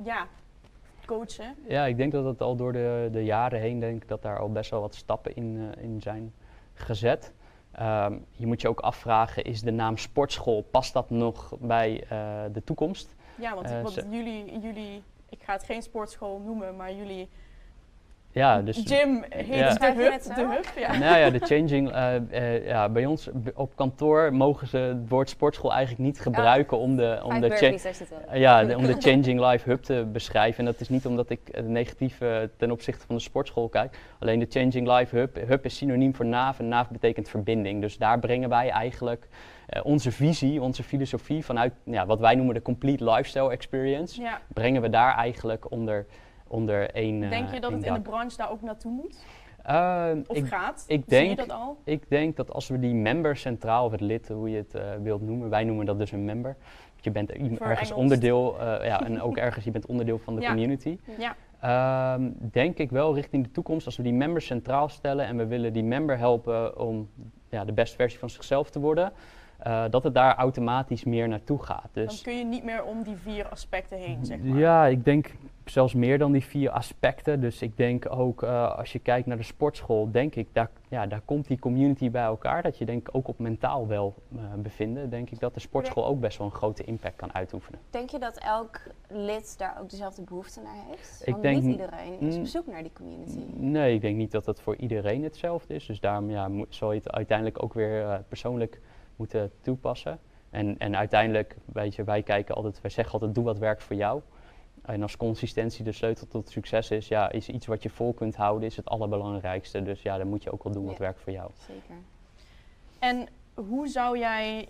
[0.03, 0.27] ja,
[1.11, 1.55] coachen.
[1.67, 4.39] Ja, ik denk dat het al door de, de jaren heen, denk ik, dat daar
[4.39, 6.33] al best wel wat stappen in, eh, in zijn
[6.73, 7.33] gezet.
[7.71, 12.43] Ehm, je moet je ook afvragen, is de naam sportschool, past dat nog bij eh,
[12.51, 13.15] de toekomst?
[13.35, 17.29] Ja, want, Eh, want jullie, jullie, ik ga het geen sportschool noemen, maar jullie
[18.31, 19.73] ja, dus Gym heet Ja.
[19.73, 20.35] de hub.
[20.35, 20.97] De hub, ja.
[20.97, 21.91] Nou ja, de changing.
[21.91, 26.77] eh, eh, ja, bij ons op kantoor mogen ze het woord sportschool eigenlijk niet gebruiken
[26.77, 30.59] om de, om de, eh, ja, de- om de Changing Life Hub te beschrijven.
[30.59, 33.97] En dat is niet omdat ik het negatieve ten opzichte van de sportschool kijk.
[34.19, 35.35] Alleen de Changing Life Hub.
[35.47, 37.81] Hub is synoniem voor NAV en NAV betekent verbinding.
[37.81, 39.27] Dus daar brengen wij eigenlijk
[39.67, 44.21] eh, onze visie, onze filosofie vanuit ja, wat wij noemen de Complete Lifestyle Experience.
[44.21, 44.41] Ja.
[44.53, 46.05] Brengen we daar eigenlijk onder,
[46.51, 47.23] onder één.
[47.23, 49.25] eh, Denk je dat het in de branche daar ook naartoe moet?
[49.63, 50.83] Eh, Of ik, gaat?
[50.87, 51.77] ik Zie je denk- dat al?
[51.83, 54.81] ik denk dat als we die member centraal, of het lid, hoe je het eh,
[55.01, 56.55] wilt noemen, wij noemen dat dus een member.
[56.91, 57.91] Want je bent ergens Engels.
[57.91, 60.47] onderdeel, eh, ja, en ook ergens, je bent onderdeel van de Ja.
[60.47, 60.97] community.
[61.17, 61.35] Ja.
[61.61, 65.45] Ehm, denk ik wel richting de toekomst, als we die member centraal stellen en we
[65.45, 67.09] willen die member helpen om
[67.49, 69.11] ja, de beste versie van zichzelf te worden,
[69.63, 71.89] eh, dat het daar automatisch meer naartoe gaat.
[71.93, 74.57] Dan Dus kun je niet meer om die vier aspecten heen, zeg maar.
[74.57, 75.31] ja, ik denk
[75.65, 77.41] zelfs meer dan die vier aspecten.
[77.41, 81.07] Dus ik denk ook eh, als je kijkt naar de sportschool, denk ik, daar, ja,
[81.07, 82.61] daar komt die community bij elkaar.
[82.61, 85.09] Dat je denk ik ook op mentaal wel eh, bevinden.
[85.09, 87.79] Denk ik dat de sportschool ook best wel een grote impact kan uitoefenen.
[87.89, 91.21] Denk je dat elk lid daar ook dezelfde behoefte naar heeft?
[91.25, 93.39] Ik Want denk- niet iedereen is op zoek naar die community.
[93.55, 95.85] Nee, ik denk niet dat dat voor iedereen hetzelfde is.
[95.85, 98.79] Dus daarom ja, zal je het uiteindelijk ook weer eh, persoonlijk
[99.21, 100.19] moeten toepassen.
[100.49, 103.95] En, en uiteindelijk, weet je, wij kijken altijd, wij zeggen altijd, doe wat werkt voor
[103.95, 104.21] jou.
[104.81, 108.35] En als consistentie de sleutel tot succes is, ja, is iets wat je vol kunt
[108.35, 109.81] houden, is het allerbelangrijkste.
[109.83, 110.99] Dus ja, dan moet je ook wel doen wat Ja.
[110.99, 111.51] werkt voor jou.
[111.67, 111.95] Zeker.
[112.99, 114.69] En hoe zou jij...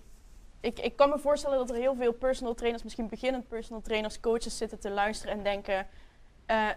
[0.59, 4.19] Ik, ik kan me voorstellen dat er heel veel personal trainers, misschien beginnend personal trainers,
[4.19, 5.87] coaches zitten te luisteren en denken...
[6.45, 6.67] eh,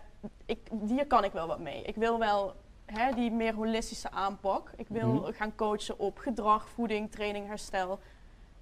[0.46, 1.82] ik, hier kan ik wel wat mee.
[1.82, 2.54] Ik wil wel
[2.98, 4.70] hè, die meer holistische aanpak.
[4.76, 5.32] Ik wil Mhm.
[5.32, 7.98] gaan coachen op gedrag, voeding, training, herstel.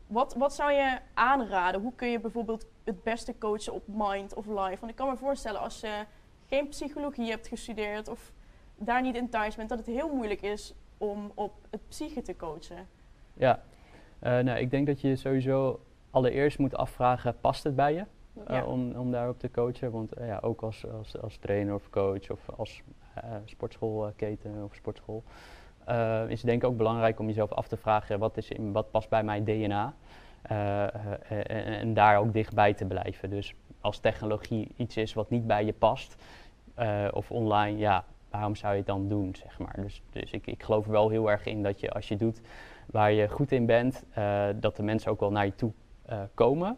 [0.06, 1.80] Wat, wat zou je aanraden?
[1.80, 4.76] Hoe kun je bijvoorbeeld het beste coachen op mind of life?
[4.80, 6.04] Want ik kan me voorstellen als je
[6.48, 8.32] geen psychologie hebt gestudeerd of
[8.76, 12.36] daar niet in thuis bent, dat het heel moeilijk is om op het psyche te
[12.36, 12.88] coachen.
[13.34, 13.62] Ja,
[14.18, 18.04] Eh, nou, ik denk dat je sowieso allereerst moet afvragen, past het bij je?
[18.46, 19.90] Eh, om, om daarop te coachen.
[19.90, 22.82] Want eh, ja, ook als, als, als trainer of coach of als
[23.14, 25.22] eh, sportschoolketen of sportschool.
[25.84, 28.72] eh, is het denk ik ook belangrijk om jezelf af te vragen wat, is in,
[28.72, 29.94] wat past bij mijn DNA.
[30.42, 33.30] En, en daar ook dichtbij te blijven.
[33.30, 36.16] Dus als technologie iets is wat niet bij je past,
[37.12, 39.76] of online, ja, waarom zou je het dan doen, zeg maar.
[39.76, 42.40] Dus, dus ik, ik geloof wel heel erg in dat je als je doet
[42.86, 44.04] waar je goed in bent,
[44.60, 45.72] dat de mensen ook wel naar je toe
[46.34, 46.76] komen.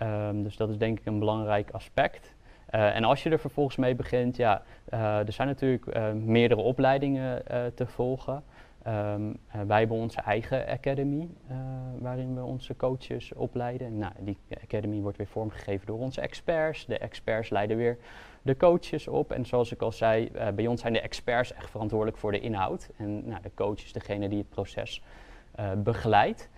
[0.00, 2.34] Ehm, dus dat is denk ik een belangrijk aspect.
[2.66, 6.60] Eh, en als je er vervolgens mee begint, ja, eh, er zijn natuurlijk eh, meerdere
[6.60, 7.42] opleidingen
[7.74, 8.42] te volgen.
[8.82, 11.28] Ehm, eh, wij hebben onze eigen academy,
[11.98, 13.98] waarin we onze coaches opleiden.
[13.98, 16.86] Nou, die academy wordt weer vormgegeven door onze experts.
[16.86, 17.98] De experts leiden weer
[18.42, 19.32] de coaches op.
[19.32, 22.90] En zoals ik al zei, bij ons zijn de experts echt verantwoordelijk voor de inhoud.
[22.96, 25.02] En nou, de coach is degene die het proces
[25.76, 26.50] begeleidt.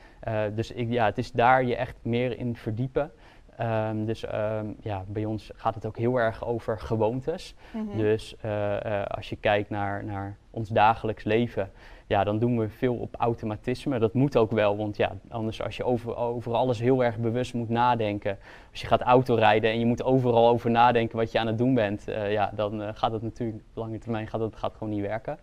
[0.55, 3.13] Dus ik, ja, het is daar je echt meer in verdiepen.
[3.57, 7.55] Ehm, dus ehm, ja, bij ons gaat het ook heel erg over gewoontes.
[7.71, 7.97] Mhm.
[7.97, 11.71] Dus eh, eh, als je kijkt naar, naar ons dagelijks leven,
[12.07, 13.99] ja, dan doen we veel op automatisme.
[13.99, 17.55] Dat moet ook wel, want ja, anders als je over, over alles heel erg bewust
[17.55, 18.39] moet nadenken.
[18.71, 21.75] Als je gaat autorijden en je moet overal over nadenken wat je aan het doen
[21.75, 25.07] bent, eh, ja, dan gaat het natuurlijk op lange termijn gaat het gaat gewoon niet
[25.07, 25.39] werken.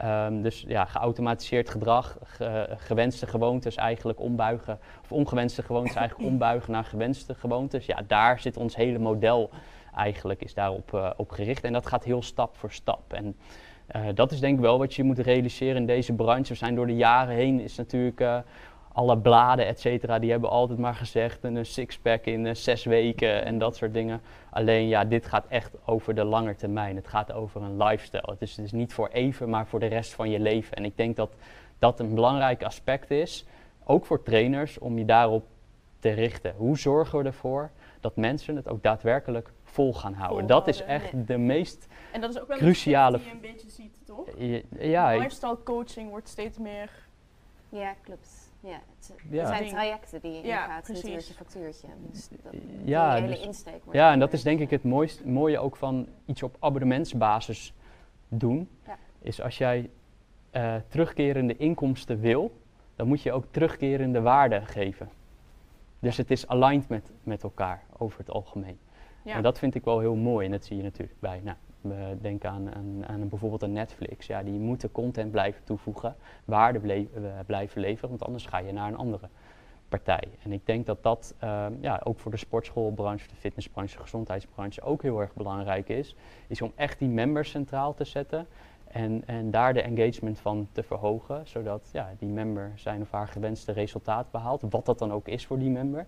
[0.00, 6.72] Ehm, dus ja, geautomatiseerd gedrag, ge- gewenste gewoontes eigenlijk ombuigen, of ongewenste gewoontes eigenlijk ombuigen
[6.72, 7.86] naar gewenste gewoontes.
[7.86, 9.50] Ja, daar zit ons hele model
[9.94, 11.64] eigenlijk is daarop eh, op gericht.
[11.64, 13.12] En dat gaat heel stap voor stap.
[13.12, 13.36] En
[13.86, 16.52] eh, dat is denk ik wel wat je moet realiseren in deze branche.
[16.52, 18.38] We zijn door de jaren heen, is natuurlijk eh,
[18.92, 23.44] alle bladen, et cetera, die hebben altijd maar gezegd een sixpack in eh, zes weken
[23.44, 24.20] en dat soort dingen.
[24.50, 26.96] Alleen ja, dit gaat echt over de lange termijn.
[26.96, 28.30] Het gaat over een lifestyle.
[28.30, 30.76] Het is, het is niet voor even, maar voor de rest van je leven.
[30.76, 31.30] En ik denk dat
[31.78, 33.46] dat een belangrijk aspect is,
[33.84, 35.44] ook voor trainers, om je daarop
[35.98, 36.54] te richten.
[36.56, 40.46] Hoe zorgen we ervoor dat mensen het ook daadwerkelijk vol gaan houden?
[40.46, 43.70] Dat is echt de meest En dat is ook wel Cruciale die je een beetje
[43.70, 44.26] ziet, toch?
[44.78, 46.90] ja, Lifestyle coaching wordt steeds meer...
[47.68, 48.49] Ja, klopt.
[48.60, 49.40] Ja, het Ja.
[49.40, 51.14] er zijn trajecten die je Ja, ingaat, niet precies.
[51.14, 51.86] uurtje factuurtje.
[52.10, 52.52] Dus dat,
[52.84, 55.76] ja, hele dus- insteek wordt Ja, en dat is denk ik het mooiste, mooie ook
[55.76, 57.74] van iets op abonnementsbasis
[58.28, 58.68] doen.
[58.86, 58.98] Ja.
[59.18, 59.90] Is als jij
[60.50, 62.52] eh, terugkerende inkomsten wil,
[62.96, 65.10] dan moet je ook terugkerende waarde geven.
[65.98, 68.78] Dus het is aligned met, met elkaar over het algemeen.
[69.24, 69.34] Ja.
[69.34, 72.16] En dat vind ik wel heel mooi en dat zie je natuurlijk bij, nou, we
[72.20, 72.70] denken aan,
[73.06, 74.26] aan, bijvoorbeeld een Netflix.
[74.26, 77.04] Ja, die moeten content blijven toevoegen, waarde eh,
[77.46, 79.28] blijven leveren, want anders ga je naar een andere.
[79.88, 80.28] partij.
[80.42, 84.82] En ik denk dat dat ehm, ja, ook voor de sportschoolbranche, de fitnessbranche, de gezondheidsbranche
[84.82, 86.16] ook heel erg belangrijk is.
[86.46, 88.46] Is om echt die member centraal te zetten
[88.90, 91.42] en, en daar de engagement van te verhogen.
[91.44, 95.46] Zodat ja, die member zijn of haar gewenste resultaat behaalt, wat dat dan ook is
[95.46, 96.06] voor die member.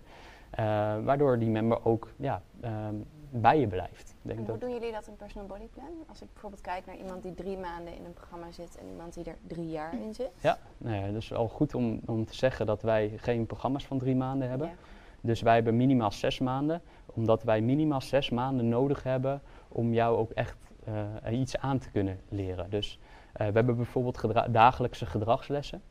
[0.49, 0.65] Eh,
[1.03, 2.95] waardoor die member ook ja, ehm,
[3.41, 4.15] bij je blijft.
[4.21, 5.89] Denk En hoe dat, doen jullie dat in Personal Body Plan?
[6.07, 9.13] Als ik bijvoorbeeld kijk naar iemand die drie maanden in een programma zit en iemand
[9.13, 10.31] die er drie jaar in zit.
[10.39, 13.99] ja, nou ja, dus al goed om, om te zeggen dat wij geen programma's van
[13.99, 14.67] drie maanden hebben.
[14.67, 14.73] Ja.
[15.21, 20.17] Dus wij hebben minimaal zes maanden, omdat wij minimaal zes maanden nodig hebben om jou
[20.17, 20.57] ook echt
[21.23, 22.69] eh, iets aan te kunnen leren.
[22.69, 22.99] Dus
[23.33, 25.81] eh, we hebben bijvoorbeeld gedra- dagelijkse gedragslessen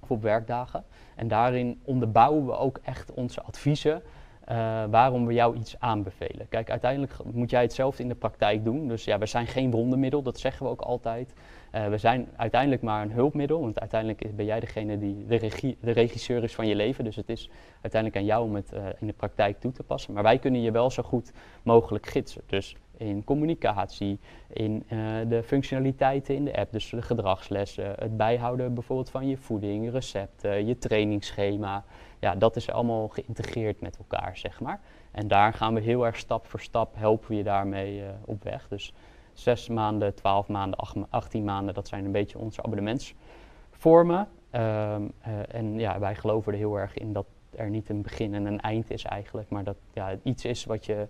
[0.00, 0.84] of op werkdagen.
[1.14, 4.02] En daarin onderbouwen we ook echt onze adviezen
[4.44, 6.48] eh, waarom we jou iets aanbevelen.
[6.48, 8.88] Kijk, uiteindelijk moet jij hetzelfde in de praktijk doen.
[8.88, 11.34] Dus ja, we zijn geen wondermiddel, dat zeggen we ook altijd.
[11.70, 15.76] Eh, we zijn uiteindelijk maar een hulpmiddel, want uiteindelijk ben jij degene die de, regie,
[15.80, 17.04] de regisseur is van je leven.
[17.04, 20.12] Dus het is uiteindelijk aan jou om het eh, in de praktijk toe te passen.
[20.12, 22.42] Maar wij kunnen je wel zo goed mogelijk gidsen.
[22.46, 28.74] Dus in communicatie, in eh, de functionaliteiten in de app, dus de gedragslessen, het bijhouden
[28.74, 31.84] bijvoorbeeld van je voeding, recepten, je trainingsschema.
[32.18, 34.80] Ja, dat is allemaal geïntegreerd met elkaar, zeg maar.
[35.10, 38.42] En daar gaan we heel erg stap voor stap, helpen we je daarmee eh, op
[38.42, 38.68] weg.
[38.68, 38.92] Dus
[39.32, 44.28] zes maanden, twaalf maanden, acht 18 maanden, dat zijn een beetje onze abonnementsvormen.
[44.50, 47.26] Ehm, eh, en ja, wij geloven er heel erg in dat
[47.56, 50.86] er niet een begin en een eind is eigenlijk, maar dat ja, iets is wat
[50.86, 51.08] je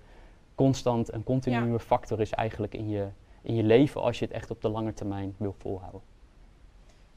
[0.55, 3.09] constant een continue factor is eigenlijk in je,
[3.43, 6.01] in je leven als je het echt op de lange termijn wil volhouden.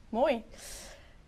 [0.08, 0.44] Mooi.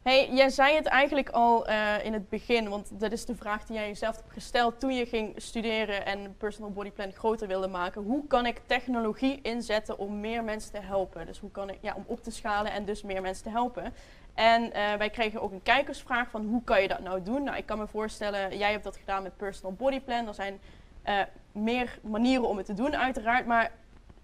[0.03, 3.66] Hey, jij zei het eigenlijk al eh, in het begin, want dat is de vraag
[3.66, 7.68] die jij jezelf hebt gesteld toen je ging studeren en Personal Body Plan groter wilde
[7.68, 8.03] maken.
[8.03, 11.27] Hoe kan ik technologie inzetten om meer mensen te helpen?
[11.27, 13.94] Dus hoe kan ik, ja, om op te schalen en dus meer mensen te helpen?
[14.35, 17.42] En eh, wij kregen ook een kijkersvraag van hoe kan je dat nou doen?
[17.42, 20.27] Nou, ik kan me voorstellen, jij hebt dat gedaan met Personal Body Plan.
[20.27, 20.61] Er zijn
[21.03, 21.21] eh,
[21.53, 23.71] meer manieren om het te doen uiteraard, maar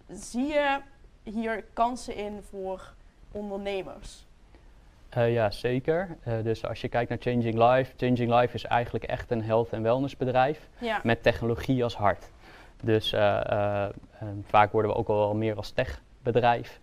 [0.09, 0.79] zie je
[1.23, 2.93] hier kansen in voor
[3.33, 4.25] ondernemers?
[5.09, 6.17] Eh, ja, zeker.
[6.23, 9.73] Eh, dus als je kijkt naar Changing Life, Changing Life is eigenlijk echt een health-
[9.73, 11.01] en wellnessbedrijf Ja.
[11.03, 12.31] met technologie als hart.
[12.83, 13.11] Dus
[14.45, 16.79] vaak worden we ook al wel meer als techbedrijf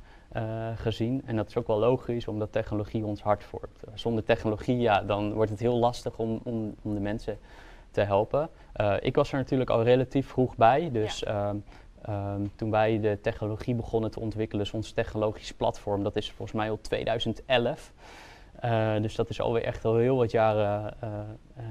[0.76, 1.22] gezien.
[1.26, 3.80] En dat is ook wel logisch, omdat technologie ons hart vormt.
[3.94, 7.38] Zonder technologie, ja, dan wordt het heel lastig om, om, om de mensen
[7.94, 8.50] te helpen.
[8.74, 11.56] Eh, ik was er natuurlijk al relatief vroeg bij, dus ehm,
[12.02, 16.58] ehm, toen wij de technologie begonnen te ontwikkelen, dus ons technologisch platform, dat is volgens
[16.58, 17.92] mij al 2011.
[18.60, 21.10] Eh, dus dat is alweer echt al heel wat jaren eh,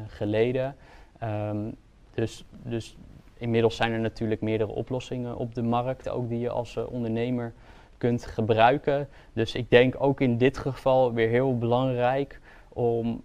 [0.07, 0.77] geleden.
[1.19, 1.71] Ehm,
[2.15, 2.97] dus, dus
[3.37, 7.53] inmiddels zijn er natuurlijk meerdere oplossingen op de markt, ook die je als ondernemer
[7.99, 9.09] kunt gebruiken.
[9.33, 13.23] Dus ik denk ook in dit geval weer heel belangrijk om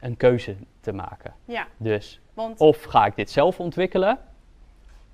[0.00, 1.34] een keuze te maken.
[1.44, 4.18] Ja, Dus want of ga ik dit zelf ontwikkelen,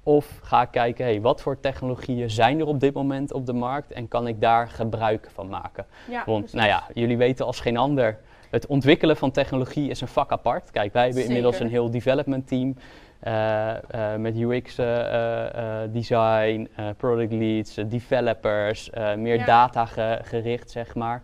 [0.02, 3.52] of ga ik kijken, hey, wat voor technologieën zijn er op dit moment op de
[3.52, 5.86] markt en kan ik daar gebruik van maken?
[6.10, 6.52] ja, Want precies.
[6.52, 8.18] nou ja, jullie weten als geen ander,
[8.50, 10.70] het ontwikkelen van technologie is een vak apart.
[10.70, 12.76] Kijk, wij hebben inmiddels een heel development team
[13.20, 19.44] eh, eh, met UX eh, design, product leads, developers, meer Ja.
[19.44, 21.22] data ge- gericht, zeg maar.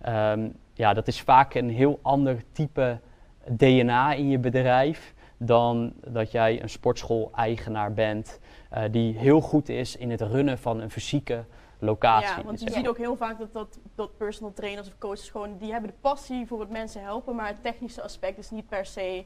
[0.00, 2.98] Ehm, ja, dat is vaak een heel ander type
[3.50, 9.96] DNA in je bedrijf dan dat jij een sportschool-eigenaar bent eh, die heel goed is
[9.96, 11.44] in het runnen van een fysieke
[11.78, 12.36] locatie.
[12.36, 15.28] Ja, want je Dus ziet ook heel vaak dat, dat, dat personal trainers of coaches
[15.28, 18.68] gewoon, die hebben de passie voor het mensen helpen, maar het technische aspect is niet
[18.68, 19.24] per se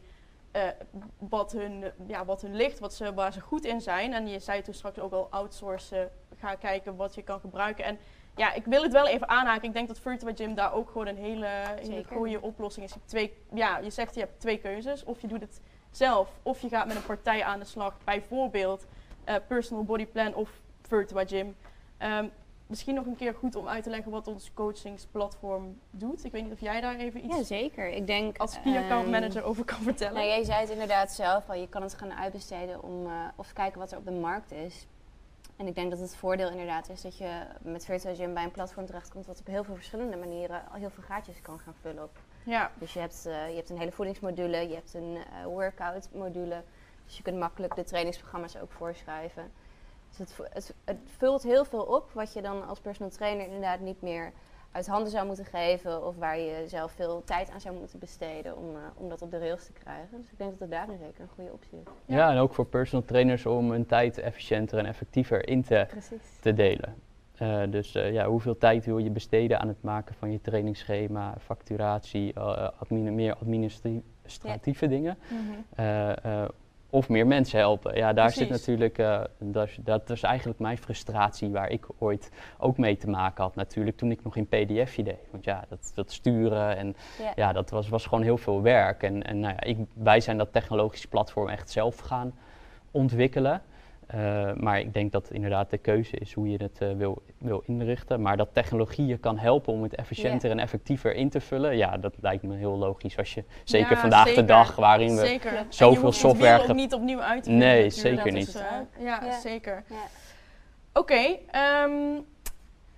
[0.50, 0.62] eh,
[1.18, 4.12] wat, hun, ja, wat hun ligt, wat ze, waar ze goed in zijn.
[4.12, 7.84] En je zei toen straks ook al outsourcen, ga kijken wat je kan gebruiken.
[7.84, 7.98] En
[8.38, 9.68] ja, ik wil het wel even aanhaken.
[9.68, 11.48] Ik denk dat Virtua Gym daar ook gewoon een hele,
[12.12, 12.92] goede oplossing is.
[12.92, 15.04] Je, hebt twee, ja, je zegt je hebt twee keuzes.
[15.04, 17.96] Of je doet het zelf, of je gaat met een partij aan de slag.
[18.04, 18.86] Bijvoorbeeld
[19.24, 20.50] eh, Personal Body Plan of
[20.82, 21.56] Virtua Gym.
[21.98, 22.26] Ehm,
[22.66, 26.24] misschien nog een keer goed om uit te leggen wat ons coachingsplatform doet.
[26.24, 27.88] Ik weet niet of jij daar even iets Ja, zeker.
[27.88, 28.38] Ik denk...
[28.38, 30.14] als key account ehm, manager over kan vertellen.
[30.14, 31.54] Nou, jij zei het inderdaad zelf al.
[31.54, 34.86] Je kan het gaan uitbesteden om, eh, of kijken wat er op de markt is.
[35.58, 38.50] En ik denk dat het voordeel inderdaad is dat je met Virtual Gym bij een
[38.50, 42.02] platform terechtkomt wat op heel veel verschillende manieren al heel veel gaatjes kan gaan vullen.
[42.02, 42.18] Op.
[42.44, 46.08] Ja, Dus je hebt, eh, je hebt een hele voedingsmodule, je hebt een eh, workout
[46.12, 46.62] module.
[47.04, 49.52] Dus je kunt makkelijk de trainingsprogramma's ook voorschrijven.
[50.08, 53.80] Dus het, het, het vult heel veel op wat je dan als personal trainer inderdaad
[53.80, 54.32] niet meer
[54.72, 56.06] uit handen zou moeten geven.
[56.06, 59.30] Of waar je zelf veel tijd aan zou moeten besteden om, eh, om dat op
[59.30, 60.20] de rails te krijgen.
[60.20, 62.14] Dus ik denk dat het zeker een goede optie is.
[62.14, 66.38] Ja, en ook voor personal trainers om hun tijd efficiënter en effectiever in te, Precies.
[66.40, 66.94] te delen.
[67.36, 71.34] Eh, dus eh, ja, hoeveel tijd wil je besteden aan het maken van je trainingsschema,
[71.38, 75.18] facturatie, admini- meer administratieve administratieve dingen.
[75.28, 76.46] Mhm.
[76.90, 77.96] Of meer mensen helpen.
[77.96, 82.78] Ja, daar zit natuurlijk, eh, dat, dat is eigenlijk mijn frustratie waar ik ooit ook
[82.78, 85.28] mee te maken had natuurlijk toen ik nog in pdfje deed.
[85.30, 87.32] Want ja, dat, dat sturen en Ja.
[87.34, 89.02] ja, dat was, was gewoon heel veel werk.
[89.02, 92.32] En, en nou ja, ik, wij zijn dat technologische platform echt zelf gaan
[92.90, 93.62] ontwikkelen.
[94.08, 97.62] Eh, maar ik denk dat inderdaad de keuze is hoe je het eh, wil, wil
[97.66, 98.22] inrichten.
[98.22, 101.96] Maar dat technologie je kan helpen om het efficiënter en effectiever in te vullen, ja,
[101.96, 103.16] dat lijkt me heel logisch.
[103.16, 104.42] Als je, zeker Ja, vandaag zeker.
[104.42, 105.50] de dag, waarin we Zeker.
[105.56, 107.94] En je zoveel software niet opnieuw uit te Nee, natuurlijk.
[107.94, 108.48] zeker Dat niet.
[108.48, 108.54] is,
[108.98, 109.38] ja, Ja.
[109.40, 109.84] zeker.
[109.88, 109.96] Ja.
[110.92, 111.92] Oké, ehm,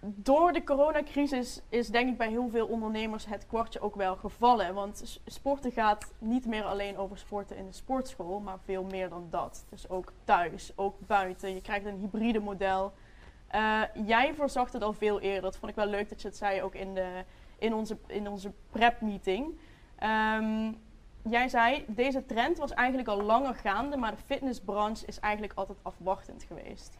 [0.02, 4.74] door de coronacrisis is denk ik bij heel veel ondernemers het kwartje ook wel gevallen.
[4.74, 9.26] Want sporten gaat niet meer alleen over sporten in de sportschool, maar veel meer dan
[9.30, 9.64] dat.
[9.68, 11.54] Dus ook thuis, ook buiten.
[11.54, 12.92] Je krijgt een hybride model.
[13.46, 15.42] Eh, jij voorzag het al veel eerder.
[15.42, 17.24] Dat vond ik wel leuk dat je het zei ook in, de,
[17.58, 19.58] in onze, in onze prep-meeting.
[19.96, 20.72] Ehm,
[21.28, 25.78] jij zei, deze trend was eigenlijk al langer gaande, maar de fitnessbranche is eigenlijk altijd
[25.82, 26.96] afwachtend geweest.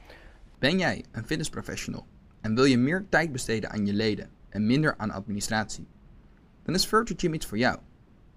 [0.59, 2.07] Ben jij een fitnessprofessional
[2.41, 5.87] en wil je meer tijd besteden aan je leden en minder aan administratie?
[6.63, 7.79] Dan is Virtual iets voor jou.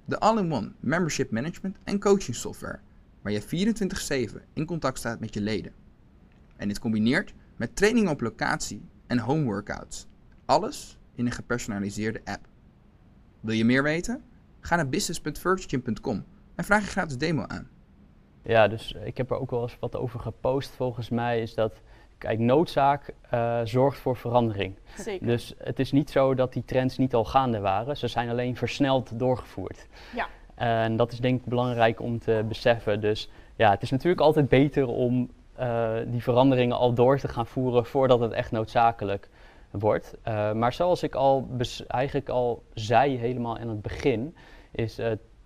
[0.05, 2.79] De all-in-one membership management en coaching software
[3.21, 5.73] waar je 24/7 in contact staat met je leden.
[6.55, 10.07] En dit combineert met training op locatie en home workouts.
[10.45, 12.47] Alles in een gepersonaliseerde app.
[13.39, 14.23] Wil je meer weten?
[14.59, 17.69] Ga naar business.virtualgym.com en vraag je gratis demo aan.
[18.41, 20.69] Ja, dus ik heb er ook wel eens wat over gepost.
[20.69, 21.81] Volgens mij is dat,
[22.23, 24.75] kijk, noodzaak eh, zorgt voor verandering.
[24.97, 25.27] Zeker.
[25.27, 27.97] Dus het is niet zo dat die trends niet al gaande waren.
[27.97, 29.87] Ze zijn alleen versneld doorgevoerd.
[30.15, 30.27] Ja.
[30.55, 33.01] En dat is denk ik belangrijk om te beseffen.
[33.01, 37.47] Dus ja, het is natuurlijk altijd beter om eh, die veranderingen al door te gaan
[37.47, 39.29] voeren voordat het echt noodzakelijk
[39.71, 40.15] wordt.
[40.21, 41.47] Eh, maar zoals ik al
[41.87, 44.35] eigenlijk al zei helemaal in het begin,
[44.71, 44.99] is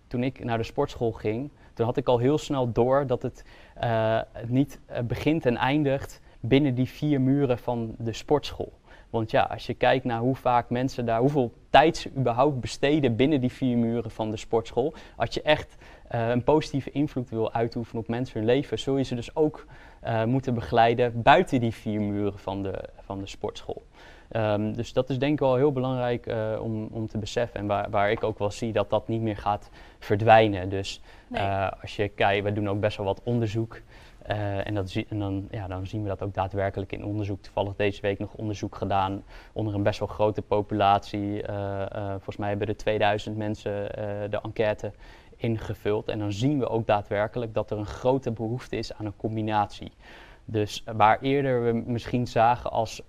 [0.08, 3.46] toen ik naar de sportschool ging, toen had ik al heel snel door dat het
[3.76, 8.74] eh, niet begint en eindigt binnen die vier muren van de sportschool.
[9.10, 13.16] Want ja, als je kijkt naar hoe vaak mensen daar, hoeveel tijd ze überhaupt besteden
[13.16, 14.94] binnen die vier muren van de sportschool.
[15.16, 15.76] Als je echt
[16.08, 19.66] eh, een positieve invloed wil uitoefenen op mensen hun leven, zul je ze dus ook
[20.02, 23.86] eh, moeten begeleiden buiten die vier muren van de, van de sportschool.
[24.30, 27.60] Ehm, dus dat is denk ik wel heel belangrijk eh, om, om te beseffen.
[27.60, 30.70] En waar, waar ik ook wel zie dat dat niet meer gaat verdwijnen.
[30.70, 31.42] Dus Nee.
[31.82, 33.82] als je kijkt, we doen ook best wel wat onderzoek.
[34.28, 37.42] Eh, en dat en dan, ja, dan zien we dat ook daadwerkelijk in onderzoek.
[37.42, 41.42] Toevallig deze week nog onderzoek gedaan onder een best wel grote populatie.
[41.42, 43.72] Eh, eh, volgens mij hebben er 2000 mensen
[44.30, 44.92] de enquête
[45.36, 46.08] ingevuld.
[46.08, 49.92] En dan zien we ook daadwerkelijk dat er een grote behoefte is aan een combinatie.
[50.46, 53.04] Dus waar eerder we misschien zagen als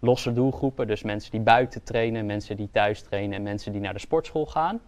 [0.00, 3.92] losse doelgroepen, dus mensen die buiten trainen, mensen die thuis trainen en mensen die naar
[3.92, 4.80] de sportschool gaan,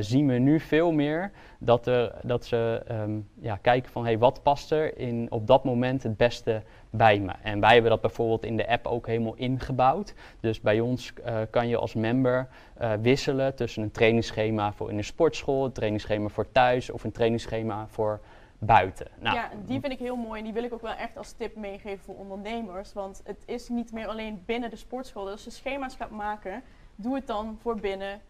[0.00, 4.42] zien we nu veel meer dat, er, dat ze ehm, ja, kijken van hey, wat
[4.42, 7.32] past er in, op dat moment het beste bij me.
[7.42, 10.14] En wij hebben dat bijvoorbeeld in de app ook helemaal ingebouwd.
[10.40, 14.96] Dus bij ons eh, kan je als member eh, wisselen tussen een trainingsschema voor in
[14.96, 18.20] de sportschool, een trainingsschema voor thuis of een trainingsschema voor
[18.58, 19.06] buiten.
[19.18, 21.32] Nou, ja, die vind ik heel mooi en die wil ik ook wel echt als
[21.32, 22.92] tip meegeven voor ondernemers.
[22.92, 25.24] Want het is niet meer alleen binnen de sportschool.
[25.24, 26.62] Dus als je schema's gaat maken,
[26.94, 28.20] doe het dan voor binnen,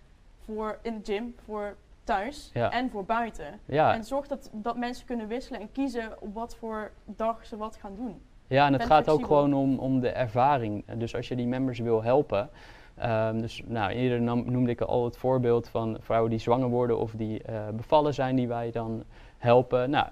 [0.45, 2.71] voor in de gym, voor thuis Ja.
[2.71, 3.61] en voor buiten.
[3.65, 7.57] ja, En zorg dat, dat mensen kunnen wisselen en kiezen op wat voor dag ze
[7.57, 8.21] wat gaan doen.
[8.47, 10.85] Ja, en het gaat ook gewoon om, om de ervaring.
[10.95, 12.51] Dus als je die members wil helpen.
[12.95, 16.99] ehm, dus nou, eerder nam- noemde ik al het voorbeeld van vrouwen die zwanger worden
[16.99, 19.05] of die eh, bevallen zijn, die wij dan
[19.39, 19.91] helpen.
[19.91, 20.07] Nou,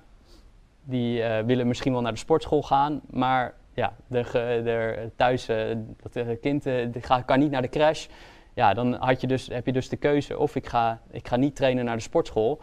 [0.84, 4.22] die eh, willen misschien wel naar de sportschool gaan, maar ja, de,
[4.64, 5.76] de, thuis, eh,
[6.12, 6.66] dat kind
[7.24, 8.06] kan niet naar de crash.
[8.54, 11.36] Ja, dan had je dus, heb je dus de keuze of ik ga, ik ga
[11.36, 12.60] niet trainen naar de sportschool,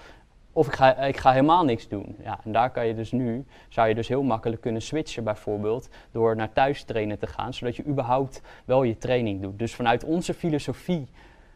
[0.54, 2.16] of ik ga, ik ga helemaal niks doen.
[2.24, 5.90] Ja, en daar kan je dus nu, zou je dus heel makkelijk kunnen switchen bijvoorbeeld,
[6.12, 9.60] door naar thuis trainen te gaan, zodat je überhaupt wel je training doet.
[9.60, 11.08] Dus vanuit onze filosofie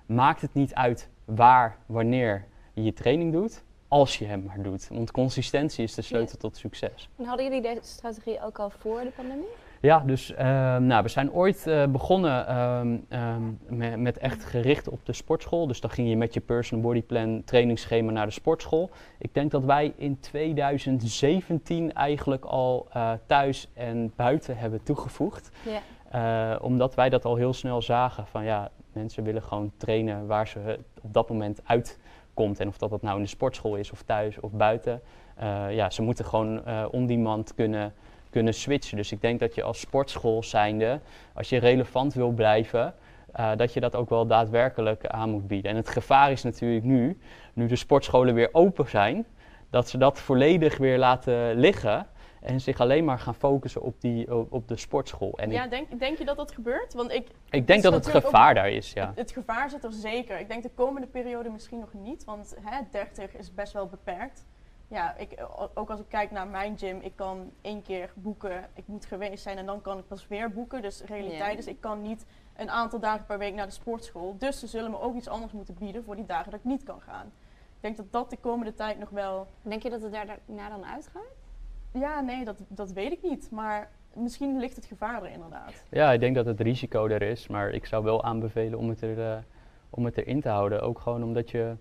[0.06, 4.88] maakt het niet uit waar, wanneer je je training doet, als je hem maar doet.
[4.88, 7.10] Want consistentie is de sleutel tot succes.
[7.18, 9.48] En hadden jullie deze strategie ook al voor de pandemie?
[9.82, 14.90] Ja, dus ehm, nou, we zijn ooit eh, begonnen ehm, ehm, me- met echt gericht
[14.90, 15.68] op de sportschool.
[15.68, 18.90] Dus dan ging je met je personal body plan trainingsschema naar de sportschool.
[19.18, 25.50] Ik denk dat wij in 2017 eigenlijk al eh, thuis en buiten hebben toegevoegd.
[26.12, 30.48] Eh, omdat wij dat al heel snel zagen van ja, mensen willen gewoon trainen waar
[30.48, 32.60] ze op dat moment uitkomt.
[32.60, 35.02] En of dat, dat nou in de sportschool is of thuis of buiten.
[35.70, 37.94] Ja, ze moeten gewoon on-demand kunnen,
[38.36, 38.98] kunnen switchen.
[38.98, 41.00] Dus ik denk dat je als sportschool zijnde,
[41.34, 42.94] als je relevant wil blijven,
[43.32, 45.72] eh, dat je dat ook wel daadwerkelijk aan moet bieden.
[45.72, 47.18] En het gevaar is natuurlijk nu,
[47.54, 49.26] nu de sportscholen weer open zijn,
[49.70, 52.08] dat ze dat volledig weer laten liggen
[52.42, 55.38] en zich alleen maar gaan focussen op, die, op, de sportschool.
[55.38, 56.94] En ja, ik, denk, denk je dat dat gebeurt?
[56.94, 59.08] Want ik, ik denk dat het gevaar ook- daar is, ja.
[59.08, 60.40] het, het gevaar zit er zeker.
[60.40, 64.46] Ik denk de komende periode misschien nog niet, want hè, 30 is best wel beperkt.
[64.88, 68.88] Ja, ik, ook als ik kijk naar mijn gym, ik kan één keer boeken, ik
[68.88, 70.82] moet geweest zijn en dan kan ik pas weer boeken.
[70.82, 71.58] Dus realiteit Ja.
[71.58, 72.26] is, ik kan niet
[72.56, 74.36] een aantal dagen per week naar de sportschool.
[74.38, 76.84] Dus ze zullen me ook iets anders moeten bieden voor die dagen dat ik niet
[76.84, 77.26] kan gaan.
[77.76, 80.70] Ik denk dat dat de komende tijd nog wel Denk je dat het daar daarna
[80.70, 81.22] dan uitgaat?
[81.92, 83.52] Ja, nee, dat, dat weet ik niet.
[83.52, 85.84] Maar misschien ligt het gevaar er inderdaad.
[85.90, 89.02] Ja, ik denk dat het risico er is, maar ik zou wel aanbevelen om het,
[89.02, 89.38] er, eh,
[89.90, 90.82] om het erin te houden.
[90.82, 91.76] Ook gewoon omdat je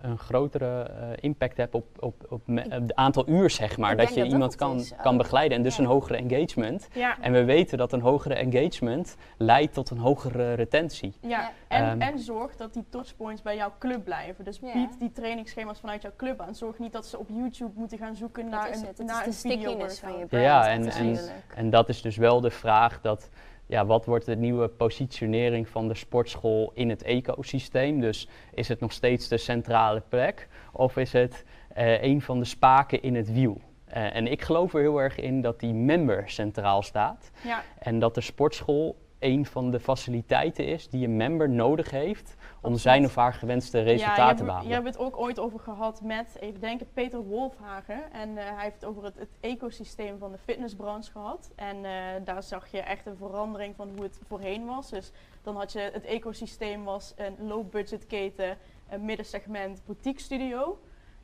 [0.00, 3.92] een grotere eh, impact hebt op, op, op het aantal uur, zeg maar.
[3.92, 5.18] Ik Dat je dat iemand dat kan, is kan ook.
[5.18, 5.82] begeleiden en dus Ja.
[5.82, 6.88] een hogere engagement.
[6.92, 11.12] Ja, En we weten dat een hogere engagement leidt tot een hogere retentie.
[11.20, 11.28] ja.
[11.28, 11.50] Ja.
[11.68, 12.00] En, Ehm.
[12.00, 14.44] en zorg dat die touchpoints bij jouw club blijven.
[14.44, 14.72] Dus Ja.
[14.72, 16.54] bied die trainingsschema's vanuit jouw club aan.
[16.54, 18.98] Zorg niet dat ze op YouTube moeten gaan zoeken Dat naar is een, het.
[18.98, 21.18] Naar is een de video stickiness van je brand Ja, en- en-.
[21.56, 23.30] En dat is dus wel de vraag dat,
[23.72, 28.00] ja, wat wordt de nieuwe positionering van de sportschool in het ecosysteem?
[28.00, 31.44] Dus is het nog steeds de centrale plek of is het
[31.74, 33.60] eh, een van de spaken in het wiel?
[33.84, 37.98] Eh, en ik geloof er heel erg in dat die member centraal staat Ja, en
[37.98, 43.04] dat de sportschool een van de faciliteiten is die een member nodig heeft om zijn
[43.04, 44.68] of haar gewenste resultaten te behalen.
[44.68, 48.12] je hebt het ook ooit over gehad met, even denken, Peter Wolfhagen.
[48.12, 51.50] En eh, hij heeft het over het, het ecosysteem van de fitnessbranche gehad.
[51.54, 51.92] En eh,
[52.24, 54.90] daar zag je echt een verandering van hoe het voorheen was.
[54.90, 55.12] Dus
[55.42, 58.56] dan had je het ecosysteem was een low-budget keten,
[58.88, 60.78] een middensegment boutique studio.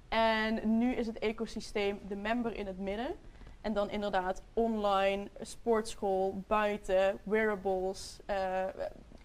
[0.08, 3.14] En nu is het ecosysteem de member in het midden.
[3.60, 8.64] En dan inderdaad online, sportschool, buiten, wearables, eh,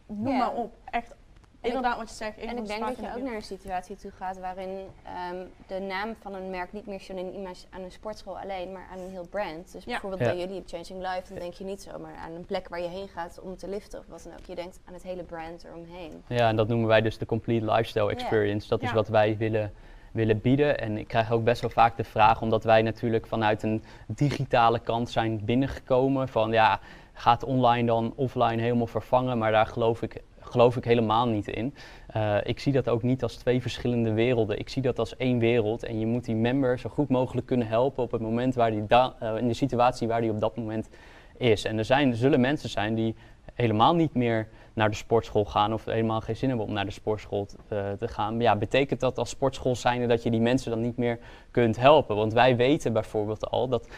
[0.08, 0.74] noem maar op.
[0.86, 1.16] Echt,
[1.62, 2.38] inderdaad wat je zegt.
[2.38, 5.80] En ik de denk dat je ook naar een situatie toe gaat waarin ehm, de
[5.80, 9.10] naam van een merk niet meer synoniem is aan een sportschool alleen, maar aan een
[9.10, 9.72] heel brand.
[9.72, 9.92] Dus Ja.
[9.92, 10.28] bijvoorbeeld Ja.
[10.28, 12.88] bij jullie op Changing Life, dan denk je niet zomaar aan een plek waar je
[12.88, 14.46] heen gaat om te liften of wat dan ook.
[14.46, 16.24] Je denkt aan het hele brand eromheen.
[16.28, 18.12] Ja, en dat noemen wij dus de complete lifestyle Ja.
[18.12, 18.68] experience.
[18.68, 18.96] Dat is Ja.
[18.96, 19.74] wat wij willen,
[20.14, 20.80] willen bieden.
[20.80, 24.80] En ik krijg ook best wel vaak de vraag, omdat wij natuurlijk vanuit een digitale
[24.80, 26.80] kant zijn binnengekomen, van ja,
[27.14, 29.38] gaat online dan offline helemaal vervangen?
[29.38, 31.74] Maar daar geloof ik, geloof ik helemaal niet in.
[32.08, 34.60] Eh, ik zie dat ook niet als twee verschillende werelden.
[34.60, 35.84] Ik zie dat als één wereld.
[35.84, 38.88] En je moet die member zo goed mogelijk kunnen helpen op het moment waar die
[38.88, 40.90] da- eh, in de situatie waar die op dat moment
[41.38, 41.66] is.
[41.66, 43.16] En er, zijn, er zullen mensen zijn die
[43.54, 46.92] helemaal niet meer naar de sportschool gaan of helemaal geen zin hebben om naar de
[46.92, 48.40] sportschool eh, te gaan.
[48.40, 51.20] Ja, betekent dat als sportschool zijnde dat je die mensen dan niet meer
[51.52, 52.16] kunt helpen?
[52.16, 53.90] Want wij weten bijvoorbeeld al dat 25%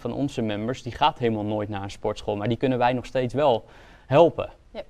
[0.00, 3.06] van onze members die gaat helemaal nooit naar een sportschool, maar die kunnen wij nog
[3.06, 3.64] steeds wel
[4.06, 4.50] helpen.
[4.70, 4.82] Ja.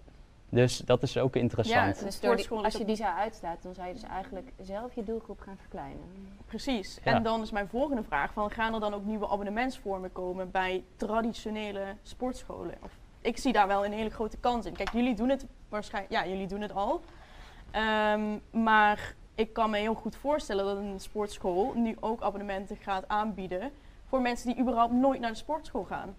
[0.48, 1.86] Dus dat is ook interessant.
[1.86, 4.52] Dus door die- sportschool is als je die zou uitstaat, dan zou je dus eigenlijk
[4.62, 6.02] zelf je doelgroep gaan verkleinen.
[6.46, 6.98] Precies.
[7.04, 7.14] Ja.
[7.14, 10.84] En dan is mijn volgende vraag: van, gaan er dan ook nieuwe abonnementsvormen komen bij
[10.96, 12.74] traditionele sportscholen?
[12.84, 12.90] Of,
[13.26, 14.72] ik zie daar wel een hele grote kans in.
[14.72, 17.00] Kijk, jullie doen het waarschijnlijk, ja, jullie doen het al.
[17.70, 18.20] Ehm,
[18.50, 23.70] maar ik kan me heel goed voorstellen dat een sportschool nu ook abonnementen gaat aanbieden
[24.08, 26.14] voor mensen die überhaupt nooit naar de sportschool gaan.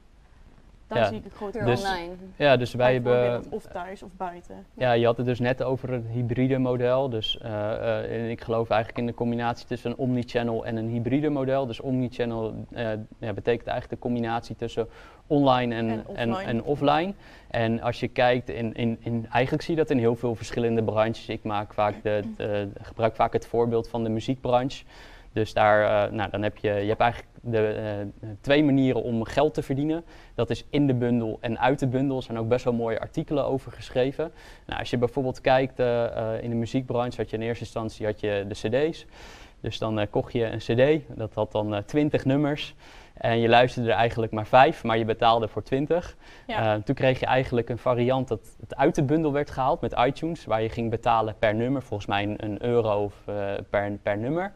[0.87, 1.07] Daar Ja.
[1.07, 2.13] zie ik een grote Puur Dus- online.
[2.35, 3.43] Ja, dus wij hebben.
[3.49, 4.65] Of thuis of buiten.
[4.73, 7.09] Ja, je had het dus net over het hybride model.
[7.09, 11.29] Dus eh, eh, ik geloof eigenlijk in de combinatie tussen een omnichannel en een hybride
[11.29, 11.65] model.
[11.65, 12.89] Dus omnichannel eh
[13.19, 14.87] ja, betekent eigenlijk de combinatie tussen
[15.27, 16.49] online en, En offline.
[16.49, 17.13] en offline.
[17.47, 20.83] En als je kijkt, in, in, in, eigenlijk zie je dat in heel veel verschillende
[20.83, 21.27] branches.
[21.27, 24.83] Ik maak vaak de, de- gebruik vaak het voorbeeld van de muziekbranche.
[25.33, 29.23] Dus daar, eh, nou, dan heb je, je hebt eigenlijk de, eh, twee manieren om
[29.23, 30.03] geld te verdienen.
[30.35, 32.17] Dat is in de bundel en uit de bundel.
[32.17, 34.31] Er zijn ook best wel mooie artikelen over geschreven.
[34.65, 36.05] Nou, als je bijvoorbeeld kijkt eh,
[36.41, 39.05] in de muziekbranche, had je in eerste instantie had je de cd's.
[39.59, 42.75] Dus dan kocht je een cd, dat had dan 20 nummers.
[43.17, 46.15] En je luisterde er eigenlijk maar vijf, maar je betaalde voor 20.
[46.47, 46.75] Ja.
[46.75, 49.93] Eh, toen kreeg je eigenlijk een variant dat het uit de bundel werd gehaald met
[50.05, 53.91] iTunes, waar je ging betalen per nummer, volgens mij een, een euro of, eh, per,
[54.03, 54.51] per nummer.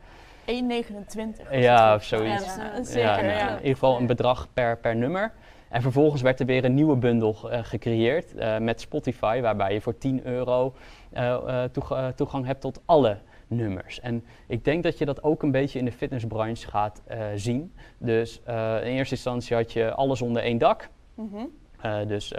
[0.45, 1.47] 1,29.
[1.49, 2.55] was Ja, of zoiets.
[2.55, 3.37] Ja, Ja, zeker, ja, ja.
[3.37, 5.31] nou, in ieder geval een bedrag per, per nummer.
[5.69, 9.81] En vervolgens werd er weer een nieuwe bundel eh, gecreëerd eh, met Spotify, waarbij je
[9.81, 10.73] voor 10 euro
[11.11, 13.17] eh, eh, toeg- eh, toegang hebt tot alle
[13.51, 13.99] nummers.
[13.99, 17.73] En ik denk dat je dat ook een beetje in de fitnessbranche gaat eh, zien.
[17.97, 20.89] Dus eh, in eerste instantie had je alles onder één dak.
[21.15, 21.45] Mhm.
[21.81, 22.33] Eh, dus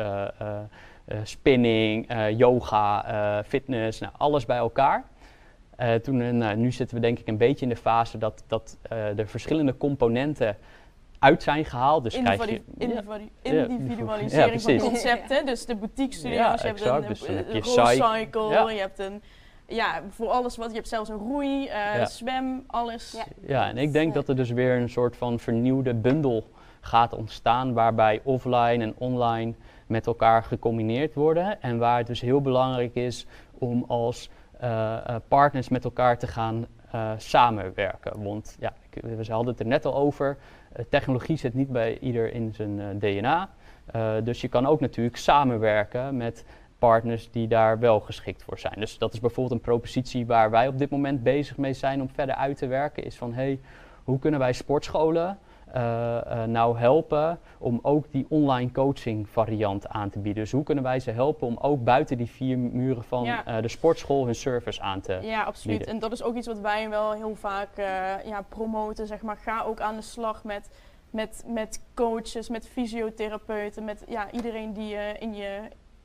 [1.22, 2.06] spinning,
[2.36, 5.04] yoga, fitness, nou, alles bij elkaar.
[6.02, 8.78] Toen, nou, nu zitten we denk ik een beetje in de fase dat, dat
[9.16, 10.56] de verschillende componenten
[11.18, 12.02] uit zijn gehaald.
[12.02, 15.46] Dus krijg je, ja, individu- Ja, individualisering van concepten.
[15.46, 17.36] Dus de boutique studio's, Ja, je hebt een, Dus een
[18.74, 19.22] je hebt een...
[19.66, 20.68] Ja, voor alles wat...
[20.68, 22.06] Je hebt zelfs een roei, eh, Ja.
[22.06, 23.12] zwem, alles.
[23.12, 23.24] Ja.
[23.46, 26.44] Ja, en ik denk dat er dus weer een soort van vernieuwde bundel
[26.80, 29.54] gaat ontstaan, waarbij offline en online
[29.86, 31.62] met elkaar gecombineerd worden.
[31.62, 33.26] En waar het dus heel belangrijk is
[33.58, 38.22] om als eh, eh, partners met elkaar te gaan eh, samenwerken.
[38.22, 40.36] Want ja, ik, we hadden het er net al over,
[40.88, 43.48] technologie zit niet bij ieder in zijn eh, DNA.
[43.86, 46.44] Eh, dus je kan ook natuurlijk samenwerken met
[46.88, 48.74] partners die daar wel geschikt voor zijn.
[48.78, 52.08] Dus dat is bijvoorbeeld een propositie waar wij op dit moment bezig mee zijn om
[52.08, 53.04] verder uit te werken.
[53.04, 53.60] Is van hey,
[54.04, 55.38] hoe kunnen wij sportscholen
[55.72, 60.42] eh, eh, nou helpen om ook die online coaching variant aan te bieden?
[60.42, 63.44] Dus hoe kunnen wij ze helpen om ook buiten die vier muren van Ja.
[63.46, 65.76] eh, de sportschool hun service aan te Ja, absoluut.
[65.76, 65.94] bieden.
[65.94, 67.76] En dat is ook iets wat wij wel heel vaak
[68.24, 69.36] ja, promoten, zeg maar.
[69.36, 70.70] Ga ook aan de slag met,
[71.10, 75.60] met, met coaches, met fysiotherapeuten, met ja, iedereen die je in je,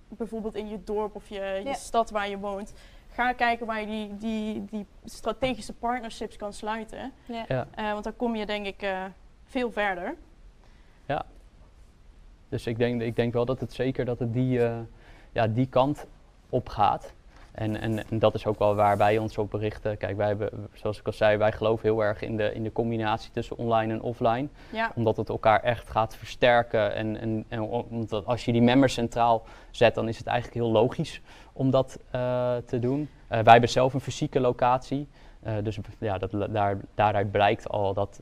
[0.07, 1.73] bijvoorbeeld in je dorp of je, je Ja.
[1.73, 2.73] stad waar je woont.
[3.09, 7.11] Ga kijken waar je die, die, die strategische partnerships kan sluiten.
[7.25, 7.45] Ja.
[7.47, 7.67] Ja.
[7.75, 9.03] Eh, want dan kom je denk ik eh,
[9.43, 10.15] veel verder.
[12.49, 14.79] Dus ik denk, ik denk wel dat het zeker dat het die, eh,
[15.31, 16.05] ja, die kant
[16.49, 17.13] op gaat.
[17.57, 19.97] En, en, en dat is ook wel waar wij ons op berichten.
[19.97, 22.71] Kijk, wij hebben, zoals ik al zei, wij geloven heel erg in de, in de
[22.71, 24.47] combinatie tussen online en offline.
[24.69, 26.95] Ja, Omdat het elkaar echt gaat versterken.
[26.95, 30.71] En, en, en omdat als je die member centraal zet, dan is het eigenlijk heel
[30.71, 31.21] logisch
[31.53, 33.09] om dat eh, te doen.
[33.27, 35.07] Eh, wij hebben zelf een fysieke locatie.
[35.39, 38.19] Eh, dus ja, dat, daar, daaruit blijkt al dat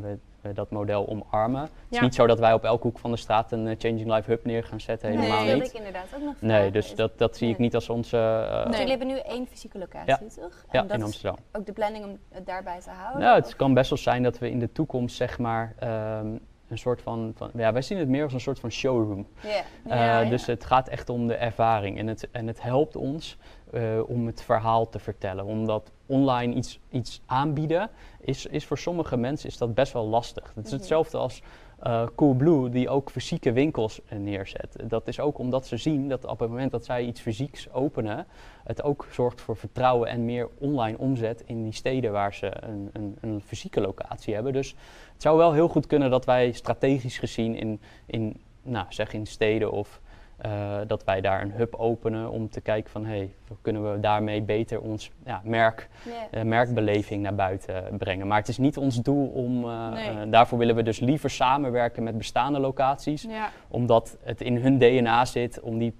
[0.00, 0.18] we
[0.52, 1.60] dat model omarmen.
[1.60, 4.12] Het is niet zo dat wij op elke hoek van de straat een eh, Changing
[4.14, 5.08] Life Hub neer gaan zetten.
[5.08, 5.72] Nee, Helemaal dat wilde niet.
[5.72, 7.66] ik inderdaad ook nog Nee, dus Is- dat, dat zie ik Nee.
[7.66, 8.16] niet als onze...
[8.18, 8.72] eh, Nee.
[8.72, 10.42] jullie hebben nu één fysieke locatie, Ja.
[10.42, 10.64] toch?
[10.70, 11.36] ja, dat in is Amsterdam.
[11.52, 13.20] ook de planning om het daarbij te houden?
[13.22, 16.26] Nou, het of- kan best wel zijn dat we in de toekomst, zeg maar, ehm,
[16.68, 17.50] een soort van, van...
[17.54, 19.26] Ja, wij zien het meer als een soort van showroom.
[19.40, 19.48] Ja.
[19.48, 19.62] Eh,
[19.98, 20.28] Ja, ja.
[20.30, 23.38] Dus het gaat echt om de ervaring en het, en het helpt ons
[23.70, 25.44] eh, om het verhaal te vertellen.
[25.44, 27.90] Omdat online iets, iets aanbieden
[28.20, 30.52] is, is voor sommige mensen is dat best wel lastig.
[30.54, 30.80] Het is Mhm.
[30.80, 31.42] hetzelfde als
[31.78, 34.76] eh Coolblue die ook fysieke winkels eh, neerzet.
[34.84, 38.26] Dat is ook omdat ze zien dat op het moment dat zij iets fysieks openen,
[38.64, 42.90] het ook zorgt voor vertrouwen en meer online omzet in die steden waar ze een,
[42.92, 44.52] een, een fysieke locatie hebben.
[44.52, 44.76] Dus
[45.12, 49.26] het zou wel heel goed kunnen dat wij strategisch gezien in, in, nou, zeg in
[49.26, 50.00] steden of
[50.36, 54.42] eh, dat wij daar een hub openen om te kijken van hey, kunnen we daarmee
[54.42, 55.88] beter ons ja, merk,
[56.30, 58.26] eh, merkbeleving naar buiten brengen.
[58.26, 60.28] Maar het is niet ons doel om, eh, Nee.
[60.28, 63.50] daarvoor willen we dus liever samenwerken met bestaande locaties, ja.
[63.68, 65.94] omdat het in hun DNA zit om die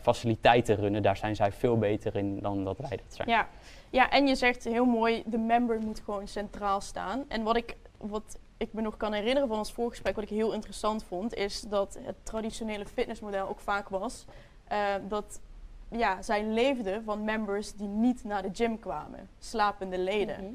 [0.00, 1.02] faciliteiten te runnen.
[1.02, 3.28] Daar zijn zij veel beter in dan dat wij dat zijn.
[3.28, 3.48] Ja.
[3.90, 7.24] ja, en je zegt heel mooi, de member moet gewoon centraal staan.
[7.28, 10.52] En wat ik, wat ik me nog kan herinneren van ons voorgesprek, wat ik heel
[10.52, 14.24] interessant vond, is dat het traditionele fitnessmodel ook vaak was
[14.68, 15.40] eh, dat
[15.88, 20.44] ja, zij leefden van members die niet naar de gym kwamen, slapende leden.
[20.44, 20.54] Mhm.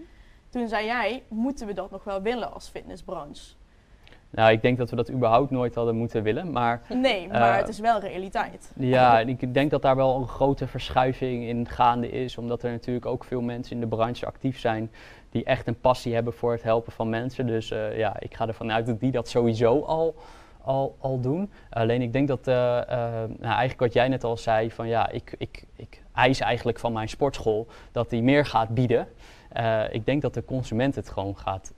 [0.50, 3.56] Toen zei jij, moeten we dat nog wel willen als fitnessbranche?
[4.30, 7.58] Nou, ik denk dat we dat überhaupt nooit hadden moeten willen, maar Nee, maar Eh,
[7.58, 8.72] het is wel realiteit.
[8.76, 12.72] Ja, en ik denk dat daar wel een grote verschuiving in gaande is, omdat er
[12.72, 14.92] natuurlijk ook veel mensen in de branche actief zijn
[15.30, 17.48] die echt een passie hebben voor het helpen van mensen.
[17.48, 20.16] Dus eh, ja, ik ga ervan uit dat die dat sowieso al,
[20.62, 21.52] al, al doen.
[21.70, 22.88] Alleen ik denk dat, eh, eh,
[23.30, 26.94] nou, eigenlijk wat jij net al zei, van ja, ik, ik, ik eis eigenlijk van
[26.94, 29.08] mijn sportschool dat die meer gaat bieden.
[29.92, 31.74] Ik denk dat de consument het gewoon gaat,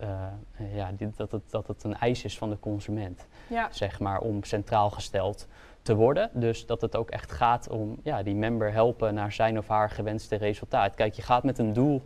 [0.73, 4.43] ja, dat, het, dat het een eis is van de consument Ja, zeg maar, om
[4.43, 5.47] centraal gesteld
[5.81, 6.29] te worden.
[6.33, 9.89] Dus dat het ook echt gaat om ja, die member helpen naar zijn of haar
[9.89, 10.95] gewenste resultaat.
[10.95, 12.01] Kijk, je gaat met een doel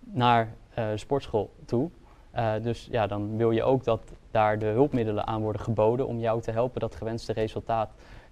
[0.00, 1.90] naar eh, sportschool toe.
[2.30, 6.18] Eh, dus ja, dan wil je ook dat daar de hulpmiddelen aan worden geboden om
[6.18, 7.90] jou te helpen dat gewenste resultaat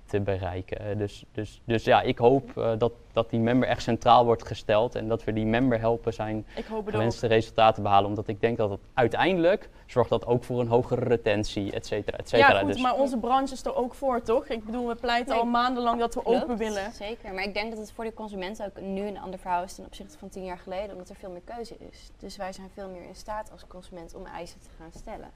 [0.08, 0.98] te bereiken.
[0.98, 4.94] Dus, dus, dus ja, ik hoop eh, dat, dat die member echt centraal wordt gesteld
[4.94, 6.46] en dat we die member helpen zijn
[6.84, 8.08] gewenste resultaten te behalen.
[8.08, 12.16] Omdat ik denk dat het uiteindelijk zorgt dat ook voor een hogere retentie, et cetera,
[12.16, 12.52] et cetera.
[12.52, 14.48] Ja, goed, dus, maar onze branche is er ook voor, toch?
[14.48, 16.92] Ik bedoel, we pleiten Nee, al maandenlang dat we Klopt, open willen.
[16.92, 19.74] Zeker, maar ik denk dat het voor de consument ook nu een ander verhaal is
[19.74, 22.10] ten opzichte van tien jaar geleden, omdat er veel meer keuze is.
[22.18, 25.30] Dus wij zijn veel meer in staat als consument om eisen te gaan stellen.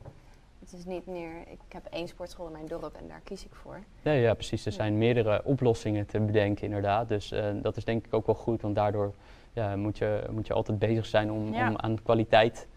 [0.62, 3.54] Het is niet meer, ik heb één sportschool in mijn dorp en daar kies ik
[3.54, 3.78] voor.
[4.02, 4.66] ja, ja, precies.
[4.66, 7.08] Er zijn meerdere oplossingen te bedenken, inderdaad.
[7.08, 9.12] Dus eh, dat is denk ik ook wel goed, want daardoor
[9.52, 11.68] ja, moet, je, moet je altijd bezig zijn om, Ja.
[11.68, 12.68] om aan kwaliteit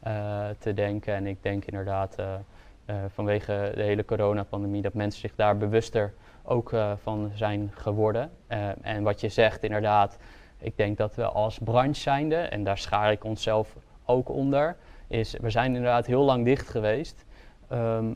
[0.00, 1.14] eh, te denken.
[1.14, 6.72] En ik denk inderdaad eh, vanwege de hele coronapandemie dat mensen zich daar bewuster ook
[7.02, 8.30] van zijn geworden.
[8.80, 10.18] En wat je zegt, inderdaad,
[10.58, 14.76] ik denk dat we als branche zijnde, en daar schaar ik onszelf ook onder,
[15.06, 17.24] is we zijn inderdaad heel lang dicht geweest.
[17.74, 18.10] Ehm,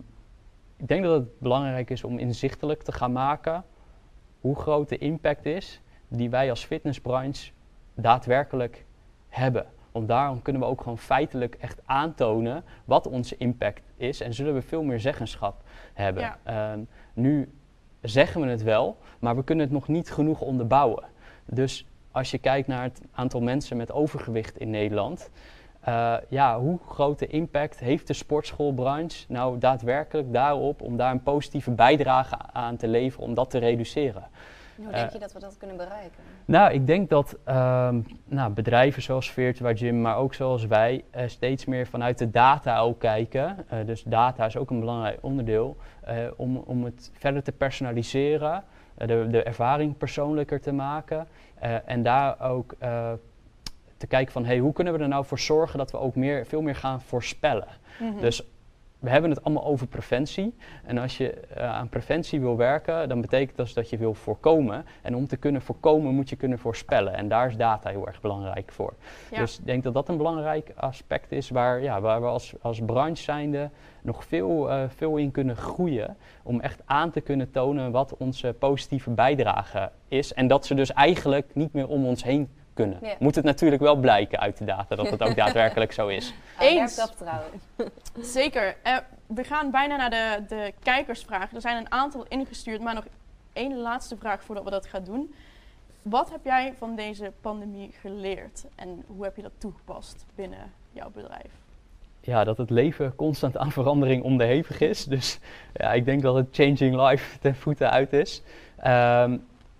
[0.76, 3.64] ik denk dat het belangrijk is om inzichtelijk te gaan maken
[4.40, 7.50] hoe groot de impact is die wij als fitnessbranche
[7.94, 8.84] daadwerkelijk
[9.28, 9.66] hebben.
[9.92, 14.54] Want daarom kunnen we ook gewoon feitelijk echt aantonen wat onze impact is en zullen
[14.54, 15.62] we veel meer zeggenschap
[15.94, 16.22] hebben.
[16.22, 16.38] Ja.
[16.42, 16.80] Ehm,
[17.14, 17.52] nu
[18.02, 21.04] zeggen we het wel, maar we kunnen het nog niet genoeg onderbouwen.
[21.44, 25.30] Dus als je kijkt naar het aantal mensen met overgewicht in Nederland,
[25.88, 31.70] eh, ja, hoe grote impact heeft de sportschoolbranche nou daadwerkelijk daarop om daar een positieve
[31.70, 34.22] bijdrage aan te leveren om dat te reduceren?
[34.76, 36.22] Hoe Eh, denk je dat we dat kunnen bereiken?
[36.44, 41.28] Nou, ik denk dat ehm, nou, bedrijven zoals Virtua Gym, maar ook zoals wij, eh,
[41.28, 43.56] steeds meer vanuit de data ook kijken.
[43.68, 48.64] Eh, dus data is ook een belangrijk onderdeel eh, om, om het verder te personaliseren,
[48.98, 51.28] eh, de, de ervaring persoonlijker te maken
[51.58, 53.12] eh, en daar ook eh,
[53.98, 56.46] te kijken van hey, hoe kunnen we er nou voor zorgen dat we ook meer,
[56.46, 57.68] veel meer gaan voorspellen.
[58.00, 58.20] Mhm.
[58.20, 58.42] Dus
[58.98, 60.54] we hebben het allemaal over preventie.
[60.84, 64.84] En als je eh, aan preventie wil werken, dan betekent dat dat je wil voorkomen.
[65.02, 67.14] En om te kunnen voorkomen moet je kunnen voorspellen.
[67.14, 68.94] En daar is data heel erg belangrijk voor.
[69.30, 69.38] Ja.
[69.38, 72.80] Dus ik denk dat dat een belangrijk aspect is waar, ja, waar we als, als
[72.86, 73.70] branche zijnde
[74.02, 76.16] nog veel, eh, veel in kunnen groeien.
[76.42, 80.34] Om echt aan te kunnen tonen wat onze positieve bijdrage is.
[80.34, 82.98] En dat ze dus eigenlijk niet meer om ons heen kunnen.
[83.02, 83.14] Ja.
[83.18, 86.34] Moet het natuurlijk wel blijken uit de data dat het ook daadwerkelijk zo is.
[86.58, 87.00] Eens.
[88.20, 88.76] Zeker.
[88.82, 91.54] Eh, we gaan bijna naar de, de kijkersvragen.
[91.54, 93.06] Er zijn een aantal ingestuurd, maar nog
[93.52, 95.34] één laatste vraag voordat we dat gaan doen.
[96.02, 101.10] Wat heb jij van deze pandemie geleerd en hoe heb je dat toegepast binnen jouw
[101.10, 101.50] bedrijf?
[102.28, 105.04] ja, dat het leven constant aan verandering onderhevig is.
[105.04, 105.38] Dus
[105.74, 108.42] ja, ik denk dat het changing life ten voeten uit is.
[108.76, 109.36] Ehm,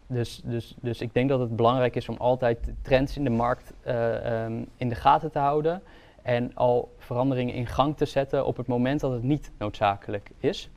[0.08, 3.72] dus, dus, dus ik denk dat het belangrijk is om altijd trends in de markt
[3.82, 5.82] eh, ehm, in de gaten te houden.
[6.22, 10.70] En al veranderingen in gang te zetten op het moment dat het niet noodzakelijk is.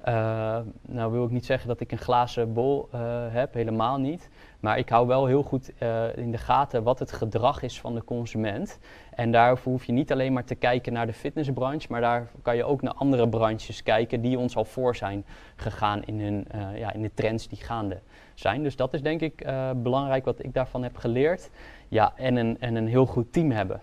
[0.00, 4.30] Eh, nou wil ik niet zeggen dat ik een glazen bol eh, heb, helemaal niet.
[4.60, 5.72] Maar ik hou wel heel goed
[6.14, 8.78] in de gaten wat het gedrag is van de consument.
[9.14, 12.56] En daarvoor hoef je niet alleen maar te kijken naar de fitnessbranche, maar daar kan
[12.56, 15.24] je ook naar andere branches kijken die ons al voor zijn
[15.56, 18.00] gegaan in, hun, ja, in de trends die gaande
[18.34, 18.62] zijn.
[18.62, 21.50] Dus dat is denk ik eh, belangrijk wat ik daarvan heb geleerd.
[21.88, 23.80] Ja, en een, en een heel goed team hebben.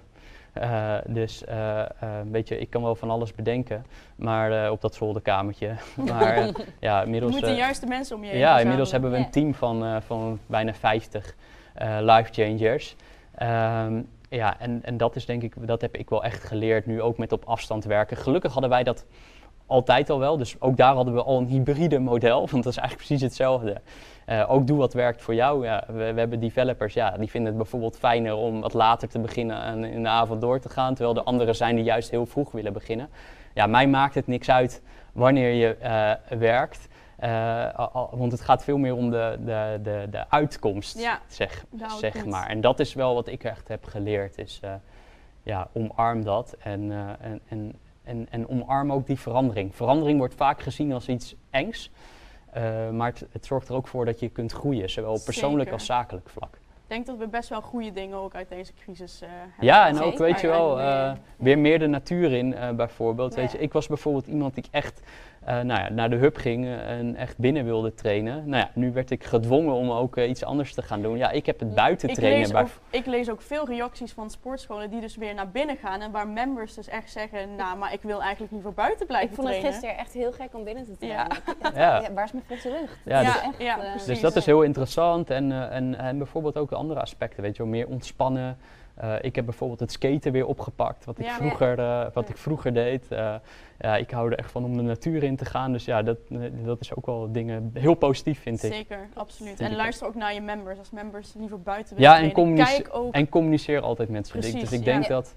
[0.54, 1.84] Eh, dus eh,
[2.32, 3.86] weet je, ik kan wel van alles bedenken,
[4.16, 5.76] maar op dat zolderkamertje.
[6.10, 6.36] maar
[6.80, 7.32] ja, Je inmiddels.
[7.32, 10.40] moet de juiste mensen om je heen ja, inmiddels hebben we een team van, van
[10.46, 11.36] bijna 50
[11.74, 12.96] eh life changers.
[13.36, 17.02] Ehm, ja, en, en dat is denk ik, dat heb ik wel echt geleerd nu
[17.02, 18.18] ook met op afstand werken.
[18.18, 19.06] Gelukkig hadden wij dat
[19.66, 22.78] altijd al wel, dus ook daar hadden we al een hybride model, want dat is
[22.78, 23.82] eigenlijk precies hetzelfde.
[24.26, 25.66] Eh, ook doe wat werkt voor jou.
[25.66, 29.20] Ja, we, we hebben developers, ja, die vinden het bijvoorbeeld fijner om wat later te
[29.20, 32.26] beginnen en in de avond door te gaan, terwijl er anderen zijn die juist heel
[32.26, 33.10] vroeg willen beginnen.
[33.54, 34.82] Ja, mij maakt het niks uit
[35.12, 36.88] wanneer je eh, werkt.
[37.18, 41.86] Eh, want het gaat veel meer om de, de, de, de uitkomst, Ja, zeg, de
[42.00, 42.48] zeg maar.
[42.48, 44.38] En dat is wel wat ik echt heb geleerd.
[44.38, 44.60] Is,
[45.44, 46.92] ja, omarm dat en,
[47.22, 47.74] en, en,
[48.04, 49.76] en, en omarm ook die verandering.
[49.76, 51.92] Verandering wordt vaak gezien als iets engs.
[52.54, 55.60] eh, maar het, het zorgt er ook voor dat je kunt groeien, zowel op persoonlijk
[55.70, 55.74] Zeker.
[55.74, 56.54] als zakelijk vlak.
[56.54, 59.66] Ik denk dat we best wel goede dingen ook uit deze crisis eh, hebben.
[59.66, 63.36] Ja, en ook weet je wel, eh, weer meer de natuur in bijvoorbeeld.
[63.36, 65.02] Weet je, ik was bijvoorbeeld iemand die echt
[65.46, 68.50] eh, nou ja, naar de hub ging en echt binnen wilde trainen.
[68.50, 71.18] Nou ja, nu werd ik gedwongen om ook eh, iets anders te gaan doen.
[71.18, 72.54] Ja, ik heb het buiten ik, trainen.
[72.54, 76.12] lees ik lees ook veel reacties van sportscholen die dus weer naar binnen gaan en
[76.12, 79.48] waar members dus echt zeggen, nou, maar ik wil eigenlijk liever buiten blijven Ik vond
[79.48, 79.80] het trainen.
[79.80, 81.28] gisteren echt heel gek om binnen te trainen.
[81.74, 82.02] Ja.
[82.02, 82.98] Ja, waar is mijn frisse lucht?
[83.06, 84.06] Ja, dus- echt, ja, eh.
[84.06, 87.64] Dus dat is heel interessant en, en, en bijvoorbeeld ook de andere aspecten, weet je
[87.64, 88.58] wel, meer ontspannen.
[89.02, 91.36] Eh, ik heb bijvoorbeeld het skaten weer opgepakt, wat ik, Ja.
[91.36, 92.34] vroeger, eh, wat Ja.
[92.34, 93.12] ik vroeger deed.
[93.12, 93.36] Eh,
[93.80, 96.18] ja, ik hou er echt van om de natuur in te gaan, dus ja, dat,
[96.66, 98.74] dat is ook wel dingen heel positief, vind ik.
[98.74, 99.60] Zeker, absoluut.
[99.60, 100.78] En luister ook naar je members.
[100.80, 104.32] Als members liever buiten willen Ja, en, communice- en communiceer altijd met ze.
[104.34, 105.36] Precies, dus ik denk dat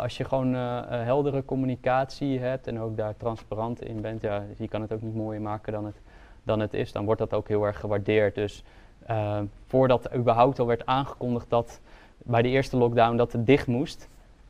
[0.00, 0.54] als je gewoon
[0.88, 5.14] heldere communicatie hebt en ook daar transparant in bent, ja, je kan het ook niet
[5.14, 6.00] mooier maken dan het,
[6.42, 8.34] dan het is, dan wordt dat ook heel erg gewaardeerd.
[8.34, 8.64] Dus
[9.66, 11.80] voordat er überhaupt al werd aangekondigd dat
[12.24, 14.08] bij de eerste lockdown dat het dicht moest,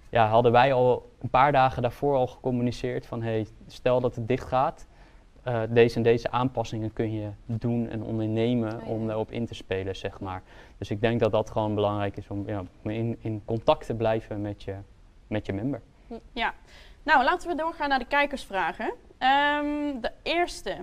[0.08, 4.28] ja, hadden wij al een paar dagen daarvoor al gecommuniceerd van hey, stel dat het
[4.28, 4.86] dicht gaat,
[5.42, 8.86] eh, deze en deze aanpassingen kun je doen en ondernemen Oh ja.
[8.86, 10.42] om daarop in te spelen, zeg maar.
[10.78, 14.40] Dus ik denk dat dat gewoon belangrijk is om ja, in, in contact te blijven
[14.40, 14.74] met je,
[15.26, 15.80] met je member.
[17.02, 18.94] Nou, laten we doorgaan naar de kijkersvragen.
[19.18, 20.76] Ehm, de eerste.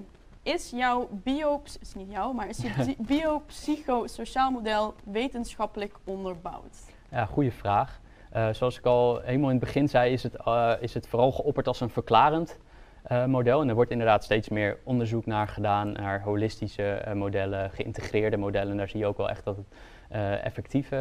[0.44, 1.62] Is jouw bio...
[1.82, 6.78] is niet jou, maar is je biopsychosociaal model wetenschappelijk onderbouwd?
[7.10, 8.02] Ja, goede vraag.
[8.32, 11.32] Eh, zoals ik al helemaal in het begin zei, is het, eh, is het vooral
[11.32, 12.60] geopperd als een verklarend
[13.04, 13.62] eh, model.
[13.62, 18.72] En er wordt inderdaad steeds meer onderzoek naar gedaan, naar holistische modellen, geïntegreerde modellen.
[18.72, 19.68] En daar zie je ook wel echt dat het
[20.14, 20.92] uh, effectief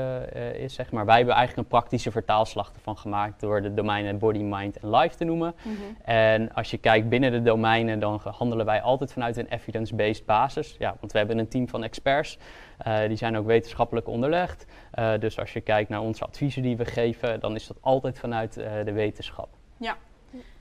[0.54, 1.06] is, zeg maar.
[1.06, 5.16] Wij hebben eigenlijk een praktische vertaalslag ervan gemaakt door de domeinen body, mind en life
[5.16, 5.54] te noemen.
[5.62, 5.74] Mhm.
[6.10, 10.76] En als je kijkt binnen de domeinen, dan handelen wij altijd vanuit een evidence-based basis.
[10.78, 12.38] Ja, want we hebben een team van experts,
[13.06, 14.66] die zijn ook wetenschappelijk onderlegd.
[15.18, 18.54] dus als je kijkt naar onze adviezen die we geven, dan is dat altijd vanuit
[18.84, 19.48] de wetenschap.
[19.76, 19.96] Ja,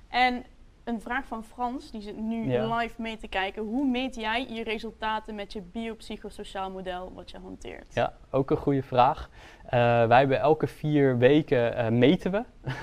[0.10, 0.44] en
[0.90, 2.78] een vraag van Frans, die zit nu Ja.
[2.78, 3.64] live mee te kijken.
[3.64, 7.94] Hoe meet jij je resultaten met je biopsychosociaal model wat je hanteert?
[7.94, 9.30] Ja, ook een goede vraag.
[9.66, 12.44] Eh, wij hebben elke vier weken eh, meten we.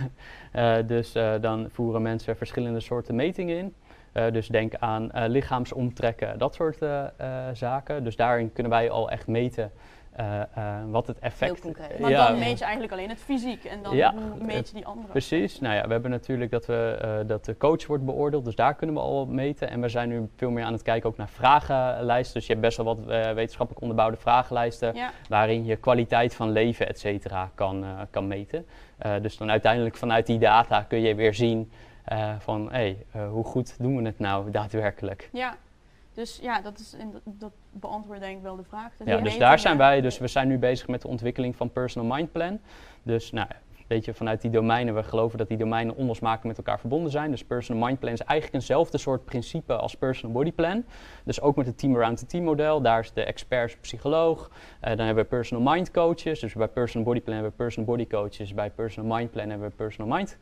[0.53, 3.75] Eh, dus dan voeren mensen verschillende soorten metingen in.
[4.33, 6.79] Dus denk aan lichaamsomtrekken, dat soort
[7.53, 8.05] zaken.
[8.05, 9.73] Dus daarin kunnen wij al echt meten
[10.17, 10.47] eh, eh,
[10.87, 11.99] wat het effect concreet.
[11.99, 14.87] Maar ja, dan meet je eigenlijk alleen het fysiek en dan Ja, meet je die
[14.87, 15.09] andere.
[15.09, 15.61] Precies.
[15.61, 18.75] Nou ja, we hebben natuurlijk dat, we, eh, dat de coach wordt beoordeeld, dus daar
[18.75, 19.71] kunnen we al op meten.
[19.71, 22.35] En we zijn nu veel meer aan het kijken ook naar vragenlijsten.
[22.35, 26.51] Dus je hebt best wel wat eh, wetenschappelijk onderbouwde vragenlijsten Ja, waarin je kwaliteit van
[26.51, 28.67] leven, et cetera, kan, eh, kan meten.
[28.99, 31.71] Eh, dus dan uiteindelijk vanuit die data kun je weer zien
[32.05, 35.29] eh, van, hé, hey, hoe goed doen we het nou daadwerkelijk?
[35.33, 35.57] ja.
[36.17, 38.93] Dus ja, dat, is in, dat beantwoordt denk ik wel de vraag.
[39.05, 42.17] Ja, dus daar zijn wij, dus we zijn nu bezig met de ontwikkeling van Personal
[42.17, 42.61] Mind Plan.
[43.03, 46.81] Dus nou, een beetje vanuit die domeinen, we geloven dat die domeinen onlosmakelijk met elkaar
[46.81, 47.31] verbonden zijn.
[47.31, 50.85] Dus Personal Mind Plan is eigenlijk eenzelfde soort principe als Personal Body Plan.
[51.25, 54.51] Dus ook met het Team Around the Team model, daar is de expert psycholoog.
[54.81, 57.95] Eh, dan hebben we Personal Mind Coaches, dus bij Personal Body Plan hebben we Personal
[57.95, 58.55] Body Coaches.
[58.55, 60.39] Bij Personal Mind Plan hebben we Personal Mind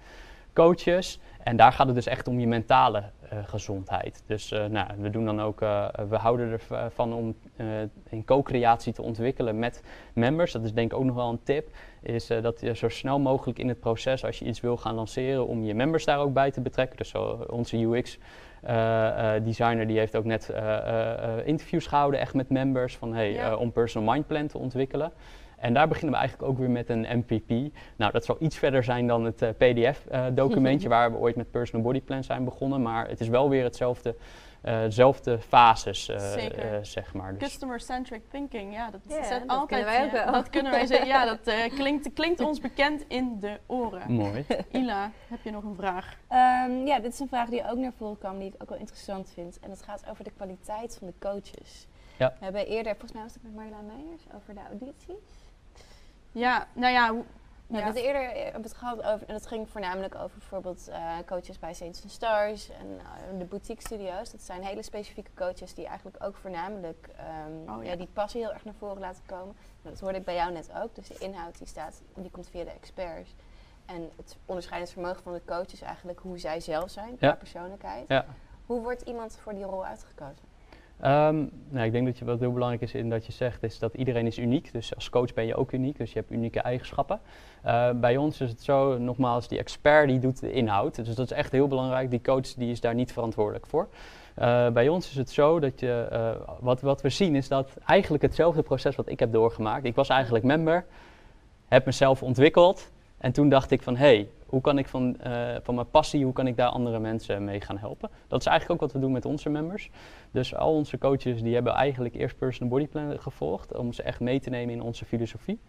[0.55, 1.21] Coaches.
[1.43, 4.23] En daar gaat het dus echt om je mentale eh, gezondheid.
[4.27, 7.35] Dus eh, nou, we doen dan ook, eh, we houden ervan om
[8.09, 9.83] in co-creatie te ontwikkelen met
[10.13, 10.53] members.
[10.53, 11.69] Dat is denk ik ook nog wel een tip.
[12.03, 15.47] Is dat je zo snel mogelijk in het proces, als je iets wil gaan lanceren,
[15.47, 16.97] om je members daar ook bij te betrekken.
[16.97, 18.19] Dus zo, onze UX
[19.43, 20.53] designer die heeft ook net
[21.45, 23.57] interviews gehouden, echt met members, van, hey, Ja.
[23.57, 25.13] om personal mind plan te ontwikkelen.
[25.59, 27.75] En daar beginnen we eigenlijk ook weer met een MPP.
[27.97, 32.01] Nou, dat zal iets verder zijn dan het PDF-documentje waar we ooit met Personal Body
[32.01, 32.83] Plan zijn begonnen.
[32.83, 34.17] Maar het is wel weer hetzelfde,
[34.63, 36.73] eh, dezelfde fases, eh, Zeker.
[36.73, 37.33] eh, zeg maar.
[37.39, 40.33] Dus, Customer-centric thinking, ja, dat, is dat altijd, kunnen wij ook ja, wel.
[40.33, 44.13] Dat kunnen wij zeggen, ja, dat eh, klinkt, klinkt ons bekend in de oren.
[44.13, 44.45] mooi.
[44.73, 46.17] Ila, heb je nog een vraag?
[46.29, 48.79] Ehm, ja, dit is een vraag die ook naar voren kwam, die ik ook wel
[48.79, 49.59] interessant vind.
[49.61, 51.87] En dat gaat over de kwaliteit van de coaches.
[52.19, 52.35] Ja.
[52.39, 55.44] We hebben eerder, volgens mij was het met Marjolein Meijers, over de audities.
[56.35, 57.25] Ja, nou ja, hoe-
[57.67, 57.83] We ja.
[57.83, 61.59] hebben het eerder eh, het gehad over, en dat ging voornamelijk over bijvoorbeeld eh, coaches
[61.59, 64.31] bij Saints and Stars en eh, de boutique studio's.
[64.31, 67.91] Dat zijn hele specifieke coaches die eigenlijk ook voornamelijk ehm, Oh, ja.
[67.91, 67.97] ja.
[67.97, 69.55] die passie heel erg naar voren laten komen.
[69.83, 70.95] Nou, dat hoorde ik bij jou net ook.
[70.95, 73.35] Dus de inhoud die staat, die komt via de experts.
[73.87, 77.35] En het onderscheidingsvermogen van de coach is eigenlijk hoe zij zelf zijn, qua Ja.
[77.35, 78.09] persoonlijkheid.
[78.09, 78.25] Ja.
[78.67, 80.53] Hoe wordt iemand voor die rol uitgekozen?
[81.01, 81.37] Ehm,
[81.69, 83.95] nou, ik denk dat je, wat heel belangrijk is in dat je zegt, is dat
[83.95, 84.73] iedereen is uniek.
[84.73, 87.21] Dus als coach ben je ook uniek, dus je hebt unieke eigenschappen.
[87.63, 90.95] Eh, bij ons is het zo, nogmaals, die expert die doet de inhoud.
[90.95, 92.11] Dus dat is echt heel belangrijk.
[92.11, 93.89] Die coach die is daar niet verantwoordelijk voor.
[94.35, 96.31] Eh, bij ons is het zo dat je, eh,
[96.61, 99.85] wat, wat we zien is dat eigenlijk hetzelfde proces wat ik heb doorgemaakt.
[99.85, 100.85] Ik was eigenlijk member,
[101.69, 102.91] heb mezelf ontwikkeld.
[103.19, 106.25] En toen dacht ik van, hé, hey, hoe kan ik van, eh, van mijn passie,
[106.25, 108.11] hoe kan ik daar andere mensen mee gaan helpen?
[108.29, 109.91] Dat is eigenlijk ook wat we doen met onze members.
[110.31, 114.21] Dus al onze coaches die hebben eigenlijk eerst personal body plan gevolgd om ze echt
[114.21, 115.61] mee te nemen in onze filosofie.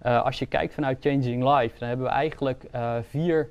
[0.00, 3.48] Eh, als je kijkt vanuit Changing Life, dan hebben we eigenlijk eh, vier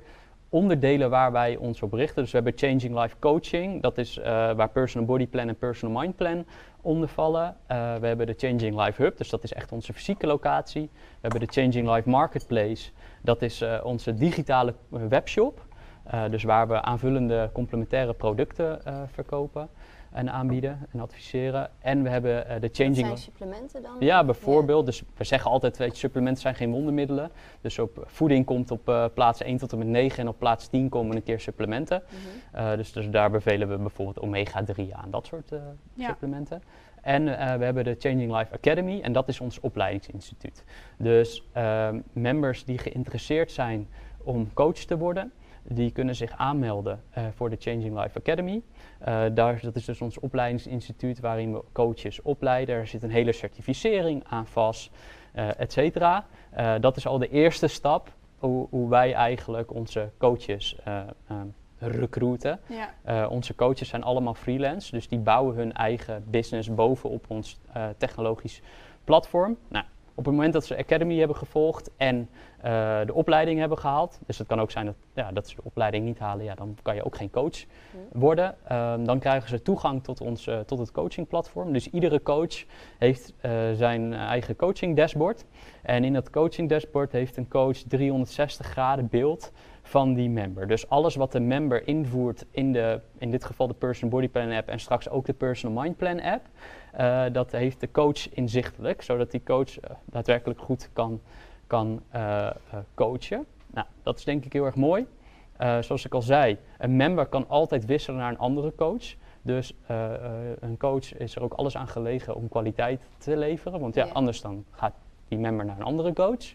[0.48, 2.22] onderdelen waar wij ons op richten.
[2.22, 4.16] Dus we hebben Changing Life Coaching, dat is
[4.56, 6.44] waar Personal Body Plan en Personal Mind Plan
[6.80, 7.56] onder vallen.
[7.66, 10.90] We hebben de Changing Life Hub, dus dat is echt onze fysieke locatie.
[10.92, 12.90] We hebben de Changing Life Marketplace,
[13.24, 15.66] dat is eh, onze digitale eh, webshop.
[16.04, 19.68] Eh, dus waar we aanvullende complementaire producten eh, verkopen
[20.12, 21.70] en aanbieden en adviseren.
[21.78, 23.22] En we hebben eh, de Dat Changing zijn Life.
[23.22, 23.96] supplementen dan?
[23.98, 24.86] Ja, bijvoorbeeld.
[24.86, 27.30] Dus we zeggen altijd, weet je, supplementen zijn geen wondermiddelen.
[27.60, 30.66] Dus op voeding komt op eh, plaats 1 tot en met 9 en op plaats
[30.68, 32.02] 10 komen een keer supplementen.
[32.06, 32.56] Mhm.
[32.64, 35.58] Eh, dus, dus daar bevelen we bijvoorbeeld omega-3 aan, dat soort eh,
[35.94, 36.08] Ja.
[36.08, 36.62] supplementen.
[37.04, 40.64] En eh, we hebben de Changing Life Academy en dat is ons opleidingsinstituut.
[40.98, 43.88] Dus ehm, members die geïnteresseerd zijn
[44.22, 45.32] om coach te worden,
[45.62, 48.62] die kunnen zich aanmelden eh, voor de Changing Life Academy.
[48.98, 52.74] Eh, daar, dat is dus ons opleidingsinstituut waarin we coaches opleiden.
[52.74, 54.90] Er zit een hele certificering aan vast,
[55.56, 56.26] et cetera.
[56.80, 61.46] Dat is al de eerste stap hoe, hoe wij eigenlijk onze coaches ehm,
[61.86, 62.60] recruiten.
[62.66, 67.60] Ja, Eh, onze coaches zijn allemaal freelance, dus die bouwen hun eigen business bovenop ons
[67.72, 68.62] eh, technologisch
[69.04, 69.56] platform.
[69.68, 72.28] Nou, op het moment dat ze Academy hebben gevolgd en
[72.60, 75.60] eh, de opleiding hebben gehaald, dus het kan ook zijn dat, ja, dat ze de
[75.64, 77.64] opleiding niet halen, ja, dan kan je ook geen coach
[78.12, 78.56] worden.
[78.68, 81.72] Ehm, dan krijgen ze toegang tot, ons, tot het coachingplatform.
[81.72, 82.64] Dus iedere coach
[82.98, 83.34] heeft
[83.74, 85.44] zijn eigen coaching dashboard.
[85.82, 89.52] En in dat coaching dashboard heeft een coach 360 graden beeld
[89.86, 90.66] van die member.
[90.66, 94.52] Dus alles wat de member invoert in, de, in dit geval de Personal Body Plan
[94.52, 96.46] app en straks ook de Personal Mind Plan app,
[96.92, 101.20] eh, dat heeft de coach inzichtelijk, zodat die coach eh, daadwerkelijk goed kan,
[101.66, 102.50] kan eh,
[102.94, 103.46] coachen.
[103.66, 105.06] Nou, dat is denk ik heel erg mooi.
[105.80, 109.14] Zoals ik al zei, een member kan altijd wisselen naar een andere coach.
[109.42, 109.74] Dus
[110.60, 113.80] een coach is er ook alles aan gelegen om kwaliteit te leveren.
[113.80, 114.12] Want ja, Ja.
[114.12, 114.94] anders dan gaat
[115.28, 116.54] die member naar een andere coach.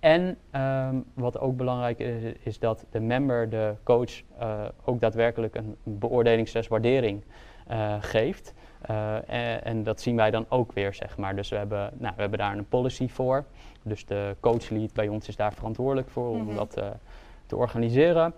[0.00, 5.54] En ehm, wat ook belangrijk is, is dat de member de coach eh, ook daadwerkelijk
[5.54, 7.22] een beoordelingstest waardering
[7.66, 8.54] eh, geeft.
[8.80, 11.36] Eh, en, en dat zien wij dan ook weer, zeg maar.
[11.36, 13.44] Dus we hebben, nou, we hebben daar een policy voor.
[13.82, 16.54] Dus de coachlead bij ons is daar verantwoordelijk voor om Mhm.
[16.54, 16.82] dat
[17.46, 18.34] te organiseren.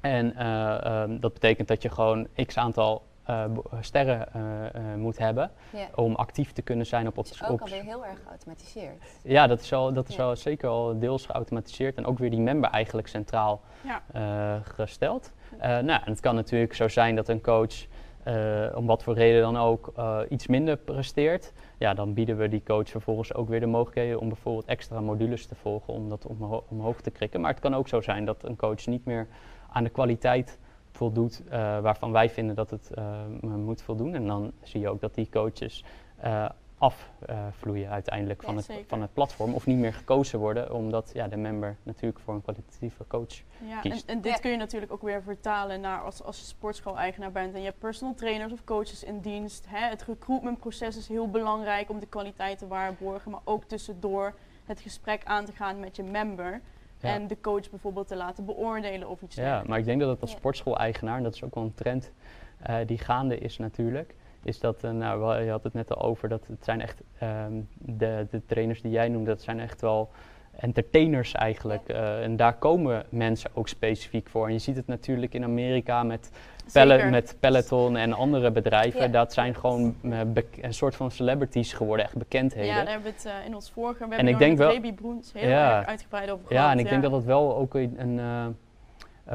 [0.00, 4.96] En eh, ehm, dat betekent dat je gewoon x aantal eh, be- sterren eh, eh,
[4.98, 5.50] moet hebben
[5.94, 9.04] om actief te kunnen zijn op, op, Het is ook op alweer heel erg geautomatiseerd.
[9.22, 12.40] ja, dat is, al, dat is al zeker al deels geautomatiseerd en ook weer die
[12.40, 14.02] member eigenlijk centraal Ja.
[14.12, 15.32] eh, gesteld.
[15.58, 17.74] Eh, nou, en het kan natuurlijk zo zijn dat een coach,
[18.22, 21.52] eh, om wat voor reden dan ook, eh, iets minder presteert.
[21.78, 25.46] Ja, dan bieden we die coach vervolgens ook weer de mogelijkheden om bijvoorbeeld extra modules
[25.46, 27.40] te volgen om dat omho- omhoog te krikken.
[27.40, 29.26] Maar het kan ook zo zijn dat een coach niet meer
[29.72, 30.58] aan de kwaliteit
[30.96, 34.14] voldoet eh, waarvan wij vinden dat het eh, moet voldoen.
[34.14, 35.84] En dan zie je ook dat die coaches
[36.16, 41.10] eh, afvloeien uiteindelijk van, Ja, het, van het platform of niet meer gekozen worden, omdat
[41.14, 43.42] ja, de member natuurlijk voor een kwalitatieve coach.
[43.66, 44.08] Ja, en, kiest.
[44.08, 44.38] en dit Ja.
[44.38, 47.78] kun je natuurlijk ook weer vertalen naar als, als je sportschool-eigenaar bent en je hebt
[47.78, 49.64] personal trainers of coaches in dienst.
[49.68, 54.34] Hè, het recruitmentproces is heel belangrijk om de kwaliteit te waarborgen, maar ook tussendoor
[54.64, 56.60] het gesprek aan te gaan met je member.
[57.00, 57.14] Ja.
[57.14, 60.20] En de coach bijvoorbeeld te laten beoordelen of iets Ja, maar ik denk dat het
[60.20, 60.36] als Ja.
[60.36, 62.12] sportschool-eigenaar, en dat is ook wel een trend
[62.58, 66.02] eh, die gaande is natuurlijk, is dat, eh, nou, wel, je had het net al
[66.02, 69.80] over, dat het zijn echt, ehm, de, de trainers die jij noemde, dat zijn echt
[69.80, 70.10] wel
[70.56, 71.88] entertainers eigenlijk.
[71.88, 74.46] eh, en daar komen mensen ook specifiek voor.
[74.46, 76.30] En je ziet het natuurlijk in Amerika met,
[76.72, 77.10] Pelle- Zeker.
[77.10, 79.00] met Peloton en andere bedrijven.
[79.00, 79.08] Ja.
[79.08, 80.20] Dat zijn gewoon eh,
[80.60, 82.66] een soort van celebrities geworden, echt bekendheden.
[82.68, 84.92] Ja, daar hebben we het eh, in ons vorige webinar ik denk met wel- Baby
[84.92, 85.78] Broens heel Ja.
[85.78, 86.72] erg uitgebreid over Ja, gehad.
[86.72, 88.56] en ik denk dat het wel ook een, een,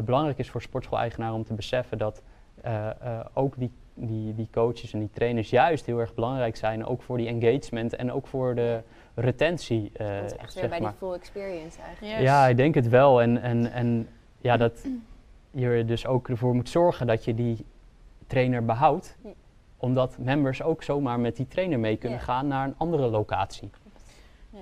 [0.05, 2.21] belangrijk is voor sportschool-eigenaren om te beseffen dat
[3.33, 7.17] ook die, die, die coaches en die trainers juist heel erg belangrijk zijn, ook voor
[7.17, 8.79] die engagement en ook voor de
[9.15, 9.91] retentie.
[9.93, 10.89] eh, Dat is echt weer zeg bij maar.
[10.89, 12.13] die full experience eigenlijk.
[12.17, 12.23] Yes.
[12.23, 13.21] Ja, ik denk het wel.
[13.21, 14.07] En, en, en
[14.37, 14.85] ja, dat
[15.51, 17.65] je er dus ook ervoor moet zorgen dat je die
[18.27, 19.17] trainer behoudt.
[19.23, 19.29] Ja.
[19.77, 22.23] Omdat members ook zomaar met die trainer mee kunnen Ja.
[22.23, 23.69] gaan naar een andere locatie.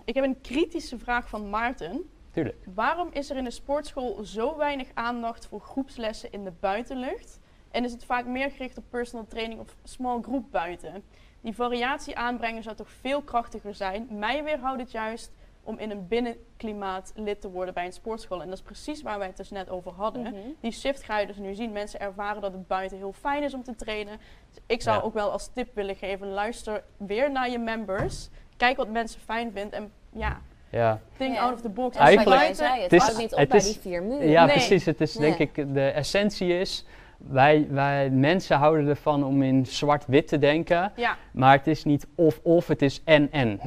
[0.06, 2.10] Ik heb een kritische vraag van Maarten.
[2.32, 2.58] Tuurlijk.
[2.74, 7.40] Waarom is er in de sportschool zo weinig aandacht voor groepslessen in de buitenlucht?
[7.72, 11.04] En is het vaak meer gericht op personal training of small group buiten?
[11.42, 14.08] Die variatie aanbrengen zou toch veel krachtiger zijn.
[14.12, 15.32] Mij weerhoudt het juist
[15.64, 18.42] om in een binnenklimaat lid te worden bij een sportschool.
[18.42, 20.22] En dat is precies waar wij het dus net over hadden.
[20.22, 20.36] Mhm.
[20.60, 21.72] Die shift ga je dus nu zien.
[21.72, 24.18] Mensen ervaren dat het buiten heel fijn is om te trainen.
[24.54, 25.04] Dus ik zou Ja.
[25.04, 28.30] ook wel als tip willen geven: luister weer naar je members.
[28.58, 29.80] Kijk wat mensen fijn vinden.
[29.80, 31.00] En ja, Ja.
[31.18, 31.42] think Ja.
[31.42, 31.98] out of the box.
[31.98, 34.28] Eigenlijk- zei, het het is- houdt niet op het bij is- die vier muren.
[34.30, 34.54] Ja, Nee.
[34.56, 34.86] precies.
[34.86, 36.86] Het is denk ik, de essentie is,
[37.28, 40.92] wij, wij mensen houden ervan om in zwart-wit te denken.
[40.96, 43.60] Ja, Maar het is niet of-of, het is en-en.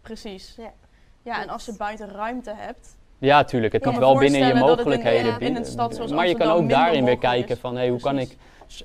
[0.00, 0.54] precies.
[0.58, 0.72] Ja.
[1.22, 2.98] Ja, en als je buiten ruimte hebt.
[3.18, 3.72] Ja, tuurlijk.
[3.72, 5.26] Het kan wel binnen je in- mogelijkheden.
[5.26, 7.58] in een bieden- stad zoals maar je kan ook daarin weer kijken is.
[7.60, 8.36] van, hey, hoe kan ik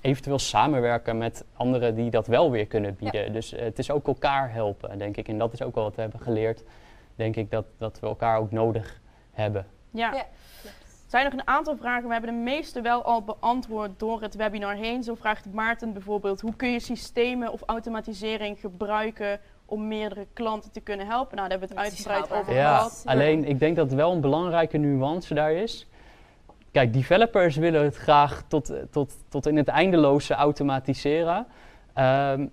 [0.01, 3.33] eventueel samenwerken met anderen die dat wel weer kunnen bieden.
[3.33, 5.27] Dus eh, het is ook elkaar helpen, denk ik.
[5.27, 6.63] En dat is ook wel wat we hebben geleerd.
[7.15, 9.01] Denk ik dat, dat we elkaar ook nodig
[9.31, 9.65] hebben.
[9.91, 10.13] Ja.
[10.13, 10.25] Ja.
[11.15, 12.07] Er zijn nog een aantal vragen.
[12.07, 15.03] We hebben de meeste wel al beantwoord door het webinar heen.
[15.03, 20.79] Zo vraagt Maarten bijvoorbeeld: hoe kun je systemen of automatisering gebruiken om meerdere klanten te
[20.79, 21.37] kunnen helpen?
[21.37, 22.55] Nou, daar hebben we het uitgebreid over haalbaar.
[22.55, 23.03] Ja, gehad.
[23.05, 25.87] alleen ik denk dat wel een belangrijke nuance daar is.
[26.71, 31.47] Kijk, developers willen het graag tot, tot, tot in het eindeloze automatiseren.
[31.93, 32.47] Ehm,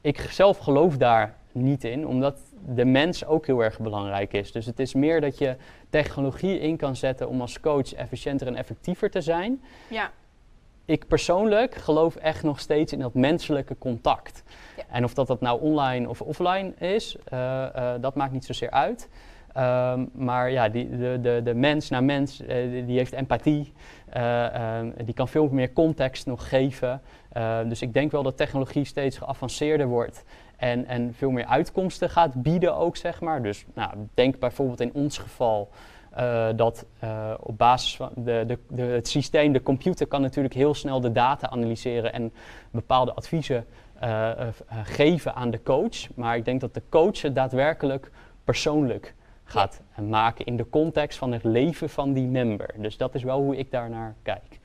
[0.00, 4.52] ik zelf geloof daar niet in, omdat de mens ook heel erg belangrijk is.
[4.52, 5.56] Dus het is meer dat je
[5.90, 9.62] technologie in kan zetten om als coach efficiënter en effectiever te zijn.
[9.88, 10.10] Ja,
[10.84, 14.42] Ik persoonlijk geloof echt nog steeds in dat menselijke contact.
[14.76, 14.82] Ja.
[14.90, 18.70] En of dat, dat nou online of offline is, eh, eh, dat maakt niet zozeer
[18.70, 19.08] uit.
[19.52, 23.72] Ehm, maar ja, die, de, de, de mens naar mens, eh, die, die heeft empathie.
[24.10, 27.00] eh, ehm, die kan veel meer context nog geven.
[27.68, 30.24] Dus ik denk wel dat technologie steeds geavanceerder wordt.
[30.60, 33.42] En, en veel meer uitkomsten gaat bieden ook, zeg maar.
[33.42, 35.68] Dus nou, denk bijvoorbeeld in ons geval
[36.18, 40.54] uh, dat uh, op basis van de, de, de, het systeem, de computer kan natuurlijk
[40.54, 42.32] heel snel de data analyseren en
[42.70, 43.66] bepaalde adviezen
[44.02, 44.30] uh,
[44.82, 46.14] geven aan de coach.
[46.14, 48.10] Maar ik denk dat de coach het daadwerkelijk
[48.44, 52.74] persoonlijk gaat maken in de context van het leven van die member.
[52.76, 54.59] Dus dat is wel hoe ik daarnaar kijk.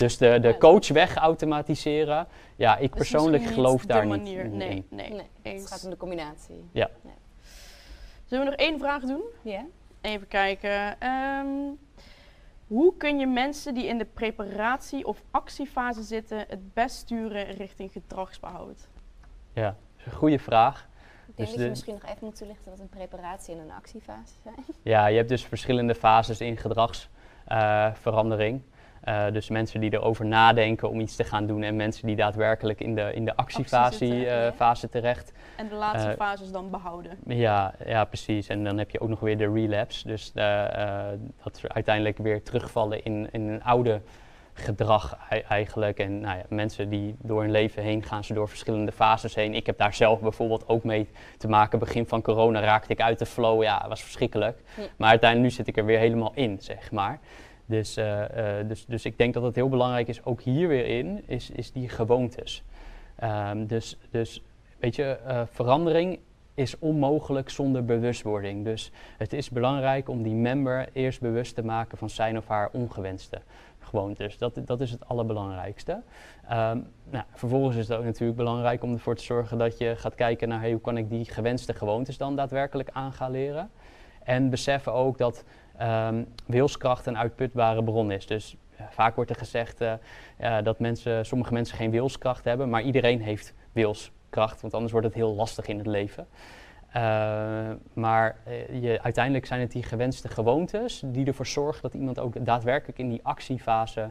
[0.00, 2.26] Dus de, de coach wegautomatiseren,
[2.56, 4.44] ja, ik persoonlijk geloof daar manier.
[4.44, 5.10] niet nee, Nee,
[5.42, 5.54] nee.
[5.54, 6.68] Het gaat om de combinatie.
[6.72, 6.90] Ja.
[7.02, 7.14] Nee.
[8.24, 9.22] Zullen we nog één vraag doen?
[9.42, 9.64] Ja.
[10.00, 11.08] Even kijken.
[11.08, 11.78] Um,
[12.66, 17.92] hoe kun je mensen die in de preparatie- of actiefase zitten het best sturen richting
[17.92, 18.88] gedragsbehoud?
[19.52, 20.88] Ja, dat is een goede vraag.
[21.26, 23.70] Ik denk dus dat je misschien nog even moet toelichten wat een preparatie en een
[23.70, 24.64] actiefase zijn.
[24.82, 28.56] Ja, je hebt dus verschillende fases in gedragsverandering.
[28.56, 28.62] Uh,
[29.04, 32.80] uh, dus mensen die erover nadenken om iets te gaan doen en mensen die daadwerkelijk
[32.80, 34.52] in de, in de actiefase uh, ja.
[34.52, 35.32] fase terecht.
[35.56, 37.18] En de laatste fase is dan behouden.
[37.26, 38.46] Ja, ja, precies.
[38.46, 40.06] En dan heb je ook nog weer de relapse.
[40.06, 44.00] Dus dat ze uiteindelijk weer terugvallen in, in een oude
[44.60, 45.98] gedrag eigenlijk.
[45.98, 49.54] En nou ja, mensen die door hun leven heen gaan ze door verschillende fases heen.
[49.54, 51.78] Ik heb daar zelf bijvoorbeeld ook mee te maken.
[51.78, 53.62] Begin van corona raakte ik uit de flow.
[53.62, 54.58] Ja, was verschrikkelijk.
[54.76, 54.82] Ja.
[54.96, 57.18] Maar uiteindelijk nu zit ik er weer helemaal in, zeg maar.
[57.70, 60.86] Dus, uh, uh, dus, dus ik denk dat het heel belangrijk is, ook hier weer
[60.86, 62.62] in, is, is die gewoontes.
[63.24, 64.42] Um, dus, dus
[64.78, 66.18] weet je, uh, verandering
[66.54, 68.64] is onmogelijk zonder bewustwording.
[68.64, 72.68] Dus het is belangrijk om die member eerst bewust te maken van zijn of haar
[72.72, 73.40] ongewenste
[73.78, 74.38] gewoontes.
[74.38, 75.92] Dat, dat is het allerbelangrijkste.
[75.92, 80.14] Um, nou, vervolgens is het ook natuurlijk belangrijk om ervoor te zorgen dat je gaat
[80.14, 83.70] kijken naar hey, hoe kan ik die gewenste gewoontes dan daadwerkelijk aan gaan leren.
[84.24, 85.44] En beseffen ook dat
[85.82, 88.26] um, wilskracht een uitputbare bron is.
[88.26, 88.56] Dus
[88.90, 89.92] vaak wordt er gezegd uh,
[90.62, 95.16] dat mensen, sommige mensen geen wilskracht hebben, maar iedereen heeft wilskracht, want anders wordt het
[95.16, 96.26] heel lastig in het leven.
[96.96, 102.18] Uh, maar uh, je, uiteindelijk zijn het die gewenste gewoontes die ervoor zorgen dat iemand
[102.18, 104.10] ook daadwerkelijk in die actiefase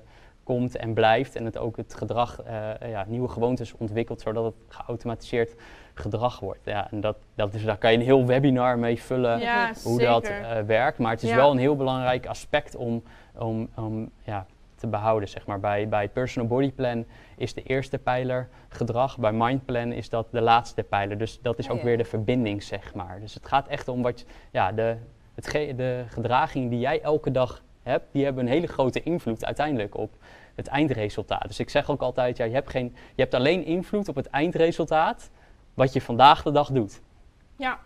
[0.50, 4.54] komt en blijft en het ook het gedrag, uh, ja, nieuwe gewoontes ontwikkelt, zodat het
[4.68, 5.56] geautomatiseerd
[5.94, 6.60] gedrag wordt.
[6.66, 10.00] Ja, en dat, dat is, daar kan je een heel webinar mee vullen ja, hoe
[10.00, 10.08] zeker.
[10.08, 10.32] dat
[10.66, 10.98] werkt.
[10.98, 11.36] Maar het is Ja.
[11.36, 13.04] wel een heel belangrijk aspect om,
[13.38, 14.46] om, om ja,
[14.76, 15.30] te behouden.
[15.30, 15.60] Zeg maar.
[15.60, 17.06] bij, bij Personal Body Plan
[17.38, 19.18] is de eerste pijler gedrag.
[19.18, 21.18] Bij Mindplan is dat de laatste pijler.
[21.18, 23.20] Dus dat is Oh ook weer de verbinding, zeg maar.
[23.20, 24.96] Dus het gaat echt om wat ja, de,
[25.36, 29.46] het ge- de gedragingen die jij elke dag hebt, die hebben een hele grote invloed
[29.46, 30.12] uiteindelijk op
[30.60, 31.48] het eindresultaat.
[31.48, 34.28] Dus ik zeg ook altijd, ja, je, hebt geen, je hebt alleen invloed op het
[34.28, 35.30] eindresultaat
[35.74, 37.02] wat je vandaag de dag doet.
[37.56, 37.80] Ja,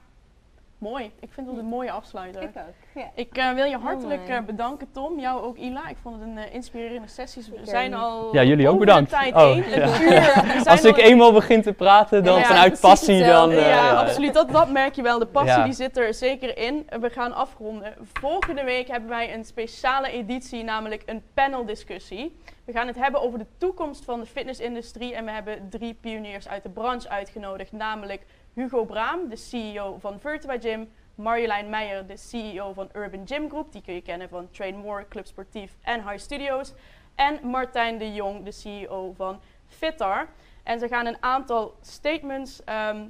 [0.83, 1.11] mooi.
[1.19, 2.41] Ik vind dat een mooie afsluiter.
[2.41, 2.63] Ik ook.
[2.95, 3.11] Ja.
[3.15, 5.19] Ik eh, wil je hartelijk eh, bedanken, Tom.
[5.19, 5.87] Jou ook, Ila.
[5.89, 7.43] Ik vond het een eh, inspirerende sessie.
[7.55, 9.09] We zijn al Ja, jullie ook bedankt.
[9.09, 9.63] tijd Oh, heen.
[9.69, 10.01] ja.
[10.01, 10.67] Uur.
[10.67, 13.49] Als ik al- eenmaal begin te praten, dan Ja, vanuit passie, dan...
[13.49, 13.55] hetzelfde.
[13.55, 14.01] eh, ja, ja.
[14.01, 14.33] absoluut.
[14.33, 15.19] Dat, dat merk je wel.
[15.19, 15.63] De passie Ja.
[15.63, 16.87] die zit er zeker in.
[16.99, 17.93] We gaan afronden.
[18.13, 22.35] Volgende week hebben wij een speciale editie, namelijk een paneldiscussie.
[22.65, 25.15] We gaan het hebben over de toekomst van de fitnessindustrie.
[25.15, 27.71] En we hebben drie pioniers uit de branche uitgenodigd.
[27.71, 30.91] Namelijk Hugo Braam, de CEO van Vertebra Gym.
[31.15, 33.71] Marjolein Meijer, de CEO van Urban Gym Group.
[33.71, 36.73] Die kun je kennen van Train More, Club Sportief en High Studios.
[37.15, 40.27] En Martijn de Jong, de CEO van Fitar.
[40.63, 43.05] En ze gaan een aantal statements ehm,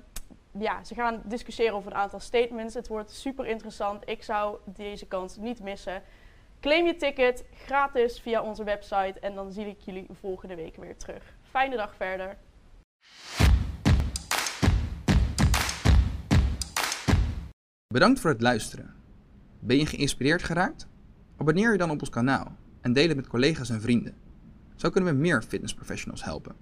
[0.60, 2.74] ja, ze gaan discussiëren over een aantal statements.
[2.74, 4.10] Het wordt super interessant.
[4.10, 6.04] Ik zou deze kans niet missen.
[6.60, 10.98] Claim je ticket gratis via onze website en dan zie ik jullie volgende week weer
[10.98, 11.36] terug.
[11.42, 12.38] Fijne dag verder.
[17.94, 18.94] Bedankt voor het luisteren.
[19.60, 20.88] Ben je geïnspireerd geraakt?
[21.38, 24.14] Abonneer je dan op ons kanaal en deel het met collega's en vrienden.
[24.76, 26.56] Zo kunnen we meer fitnessprofessionals helpen.